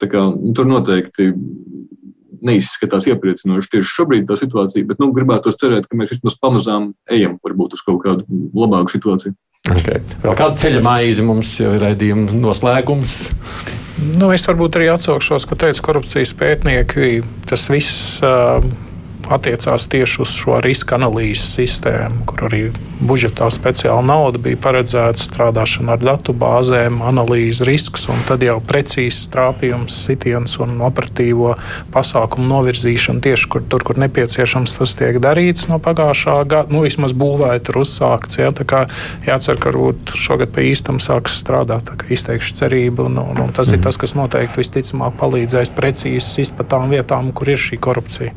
[0.00, 1.28] Tā kā, nu, tur noteikti
[2.46, 7.38] neizskatās iepriecinoši tieši šobrīd tā situācija, bet nu, gribētu cerēt, ka mēs vismaz pamazām ejam
[7.44, 8.26] varbūt uz kaut kādu
[8.56, 9.36] labāku situāciju.
[9.70, 10.00] Okay.
[10.24, 13.18] Vēl kāda ceļa maize mums ir raidījuma noslēgums?
[14.18, 17.20] Nu, es varbūt arī atsaukšos, ko teica korupcijas pētnieki.
[17.46, 18.64] Tas viss uh,
[19.34, 22.62] attiecās tieši uz šo riska analīzes sistēmu, kur arī
[23.02, 29.26] budžetā speciāla nauda bija paredzēta strādāšana ar datu bāzēm, analīze risks un tad jau precīzs
[29.32, 31.56] trāpījums, sitiens un operatīvo
[31.94, 37.16] pasākumu novirzīšana tieši kur, tur, kur nepieciešams, tas tiek darīts no pagājušā gada, nu vismaz
[37.18, 38.38] būvēt ir uzsākts.
[38.38, 38.84] Ja, tā kā
[39.26, 43.52] jācer, ka varbūt šogad pie īstam sāks strādāt, tā kā izteikšu cerību, un, un, un
[43.56, 43.78] tas mm.
[43.78, 48.34] ir tas, kas noteikti visticamāk palīdzēs precīzi izpatām vietām, kur ir šī korupcija.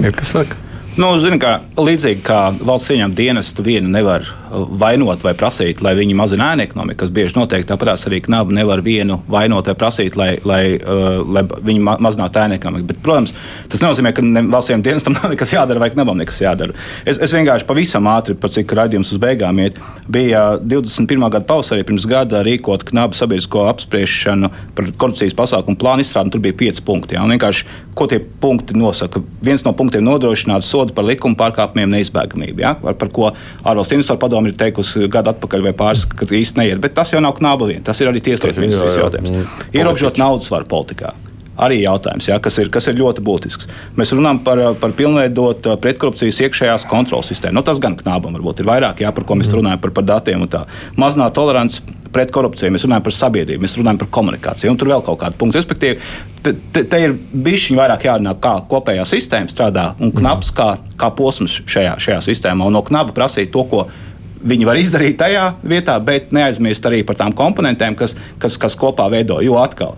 [0.00, 0.56] Ir kas saka?
[0.96, 6.16] Nu, zini, kā, līdzīgi kā valsts ieņem dienestu, vienu nevar vainot vai prasīt, lai viņi
[6.16, 7.64] mazina ēnu ekonomiku, kas bieži notiek.
[7.66, 12.42] Tāpat arī knabu nevar vienu vainot vai prasīt, lai, lai, uh, lai viņi ma mazinātu
[12.42, 12.88] ēnu ekonomiku.
[12.92, 13.34] Bet, protams,
[13.72, 16.76] tas nenozīmē, ka ne, valsts dienestam nav nekas jādara vai knabam nekas jādara.
[17.04, 19.80] Es, es vienkārši pavisam ātri, par cik raidījums uz beigām iet,
[20.12, 21.28] bija 21.
[21.28, 26.32] gada pavasarī pirms gada rīkot knabu sabiedrisko apspriešanu par korupcijas pasākumu plānu izstrādi.
[26.32, 27.18] Tur bija pieci punkti.
[27.18, 27.52] Jā,
[27.94, 29.20] ko tie punkti nosaka?
[29.44, 34.41] Viens no punktiem nodrošināt sodu par likuma pārkāpumiem neizbēgamību, ar, par ko ārvalstu investoru padomu
[34.48, 36.80] ir teikusi gadu atpakaļ vai pāris, ka īsti neiet.
[36.82, 39.34] Bet tas jau nav knāba vien, tas ir arī tieslietu ministrijas jautājums.
[39.34, 41.14] Mm, Ierobežot naudas varu politikā
[41.62, 43.68] arī jautājums, ja, kas, ir, kas ir ļoti būtisks.
[43.98, 47.58] Mēs runājam par, par pilnveidot pretkorupcijas iekšējās kontrolas sistēmu.
[47.58, 49.58] Nu, tas gan knābam varbūt ir vairāk, ja, par ko mēs mm.
[49.60, 50.64] runājam, par, par datiem un tā.
[51.00, 55.04] Mazināt toleranci pret korupciju, mēs runājam par sabiedrību, mēs runājam par komunikāciju, un tur vēl
[55.06, 55.60] kaut kāda punkta.
[55.60, 56.00] Respektīvi,
[56.44, 61.12] te, te, te ir bijusi vairāk jārunā, kā kopējā sistēma strādā, un knaps kā, kā
[61.16, 63.86] posms šajā, šajā sistēmā, un no knaba prasīt to, ko
[64.42, 69.08] viņi var izdarīt tajā vietā, bet neaizmirst arī par tām komponentēm, kas, kas, kas kopā
[69.12, 69.38] veido.
[69.44, 69.96] Jo atkal,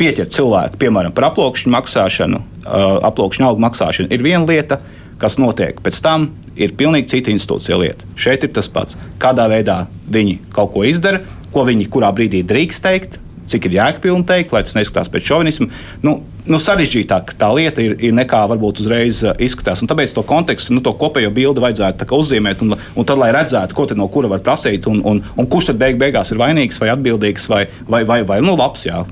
[0.00, 4.80] pieķert cilvēku, piemēram, par aploksņu maksāšanu, uh, aploksņu algu maksāšanu, ir viena lieta,
[5.22, 8.08] kas notiek pēc tam, ir pilnīgi cita institūcija lieta.
[8.18, 8.98] Šeit ir tas pats.
[9.22, 11.22] Kādā veidā viņi kaut ko izdara,
[11.52, 13.20] ko viņi kurā brīdī drīkst teikt,
[13.52, 15.68] cik ir jēgpilni teikt, lai tas neskatās pēc šovinismu.
[16.06, 19.82] Nu, nu, sarežģītāk tā lieta ir, ir nekā varbūt uzreiz uh, izskatās.
[19.82, 23.76] Un tāpēc to kontekstu, nu, to kopējo bildi vajadzētu uzzīmēt, un, un tad, lai redzētu,
[23.76, 26.92] ko no kura var prasīt, un, un, un kurš tad beig beigās ir vainīgs vai
[26.94, 28.86] atbildīgs vai, vai, vai, vai nu, labs.
[28.88, 29.04] Jā.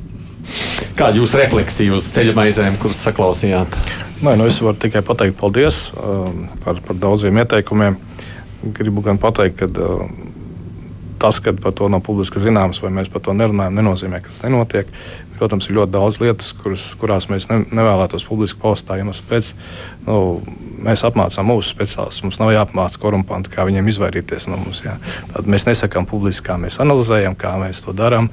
[0.96, 3.76] Kāda ir jūsu refleksija uz ceļa maizēm, kuras saklausījāt?
[4.20, 7.96] Nē, nu es varu tikai pateikt paldies um, par, par daudziem ieteikumiem.
[8.76, 10.02] Gribu gan pateikt, ka uh,
[11.20, 14.44] tas, ka par to nav publiski zināms, vai mēs par to nerunājam, nenozīmē, ka tas
[14.44, 14.90] nenotiek.
[15.40, 18.90] Protams, ir ļoti daudz lietas, kuras, kurās mēs ne, nevēlētos publiski paust.
[19.30, 19.54] Pēc,
[20.04, 20.18] nu,
[20.84, 22.24] mēs apmācām mūsu speciālistus.
[22.26, 24.82] Mums nav jāapmāca korumpanti, kā viņiem izvairīties no mums.
[24.84, 24.96] Jā.
[25.32, 28.30] Tad mēs nesakām publiski, kā mēs analizējam, kā mēs to darām,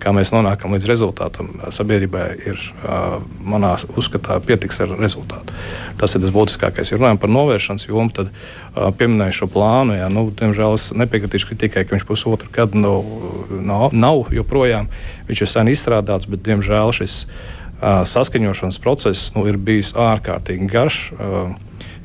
[0.00, 1.50] kā mēs nonākam līdz rezultātam.
[1.74, 2.64] Sabiedrībai ir,
[3.44, 5.56] manā uzskatā, pietiks ar rezultātu.
[6.00, 6.92] Tas ir tas būtiskākais.
[6.92, 8.32] Ja runājam par novēršanas jomu, tad
[9.00, 9.96] pieminēju šo plānu.
[9.98, 13.12] Jā, nu, diemžēl es nepiekritīšu kritikai, ka viņš pusotru gadu nav,
[13.50, 14.90] nav, nav joprojām.
[15.28, 21.00] Viņš ir sen izstrādāts, bet diemžēl šis uh, saskaņošanas process nu, ir bijis ārkārtīgi garš.
[21.18, 21.56] Uh,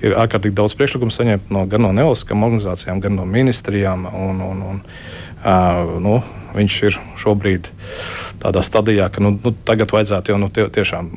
[0.03, 4.07] ir ārkārtīgi daudz priekšlikumu saņemt no, gan no nevalstiskām organizācijām, gan no ministrijām.
[4.09, 4.81] Un, un, un,
[5.45, 6.17] uh, nu,
[6.53, 7.69] viņš ir šobrīd
[8.43, 11.07] tādā stadijā, ka nu, nu, tagad vajadzētu jau nu, tie, tiešām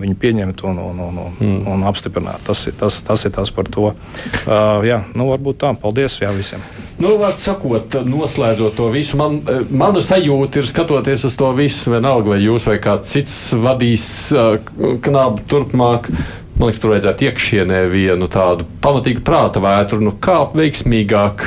[0.00, 1.60] viņu pieņemt un, un, un, un, mm.
[1.70, 2.42] un apstiprināt.
[2.48, 3.92] Tas, tas, tas ir tas par to.
[3.92, 5.70] Uh, jā, nu, varbūt tā.
[5.78, 6.64] Paldies jā, visiem.
[7.02, 9.40] Nu, sakot, noslēdzot to visu, man,
[9.74, 14.56] mana sajūta ir skatoties uz to visu, vienalga vai jūs vai kāds cits vadīs uh,
[15.02, 16.10] knabu turpmāk.
[16.54, 21.42] Man liekas, tur vajadzētu iekšienē vienu tādu pamatīgu prāta vētru, nu, kā veiksmīgāk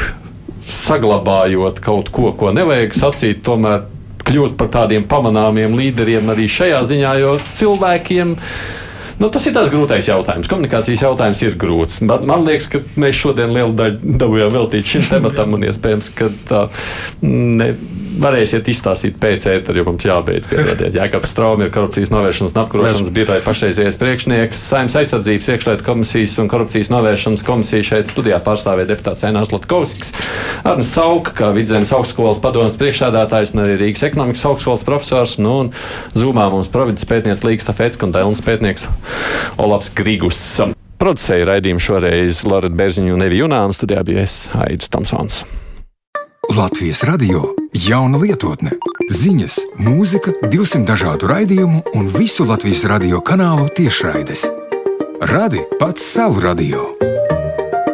[0.68, 3.86] saglabājot kaut ko, ko nevajag sacīt, tomēr
[4.28, 8.36] kļūt par tādiem pamanāmiem līderiem arī šajā ziņā, jo cilvēkiem.
[9.18, 10.50] Nu, tas ir tas grūtais jautājums.
[10.52, 12.02] Komunikācijas jautājums ir grūts.
[12.06, 16.30] Man, man liekas, ka mēs šodien lielu daļu dabūjām veltīt šim tematam, un iespējams, ka
[16.50, 16.68] tā
[17.26, 17.72] ne,
[18.22, 20.96] varēsiet izstāstīt pēc ētera, jo mums jābeidz piedodiet.
[20.98, 26.50] Jākaps Straumi ir korupcijas novēršanas un apkarošanas biroja pašreizējais priekšnieks, saimnes aizsardzības iekšlietu komisijas un
[26.52, 30.14] korupcijas novēršanas komisija šeit studijā pārstāvēja deputāts Einārs Latkovskis,
[30.68, 35.74] Arnis Sauka, kā Vidzemes augstskolas padomas priekšsēdētājs un arī Rīgas ekonomikas augstskolas profesors, nu un
[36.18, 38.88] Zūmā mums providas pētnieks Līgas Tafets un Dēlnes pētnieks
[39.58, 40.42] Olafs Grigus.
[40.98, 45.44] Producēja raidījumu šoreiz Lorita Bērziņu un Evi Junānu studijā bija es Aidis Tomsons.
[46.58, 47.44] Latvijas radio
[47.76, 48.72] jauna lietotne,
[49.12, 54.48] ziņas, mūzika, 200 dažādu raidījumu un visu Latvijas radio kanālu tiešraides.
[55.22, 56.88] Radi pats savu radio.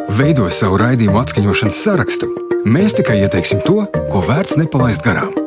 [0.08, 2.30] Veido savu raidījumu atskaņošanas sarakstu.
[2.64, 5.43] Mēs tikai ieteiksim to, ko vērts nepalaist garām.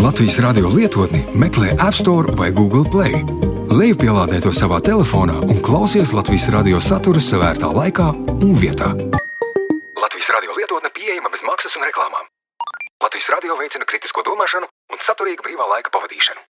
[0.00, 3.22] Latvijas radio lietotni meklē App Store vai Google Play.
[3.70, 8.08] Lejupielādē to savā telefonā un klausies Latvijas radio saturu savērtā laikā
[8.42, 8.90] un vietā.
[10.00, 12.26] Latvijas radio lietotne pieejama bez maksas un reklāmām.
[13.04, 16.49] Latvijas radio veicina kritisko domāšanu un saturīgu brīvā laika pavadīšanu.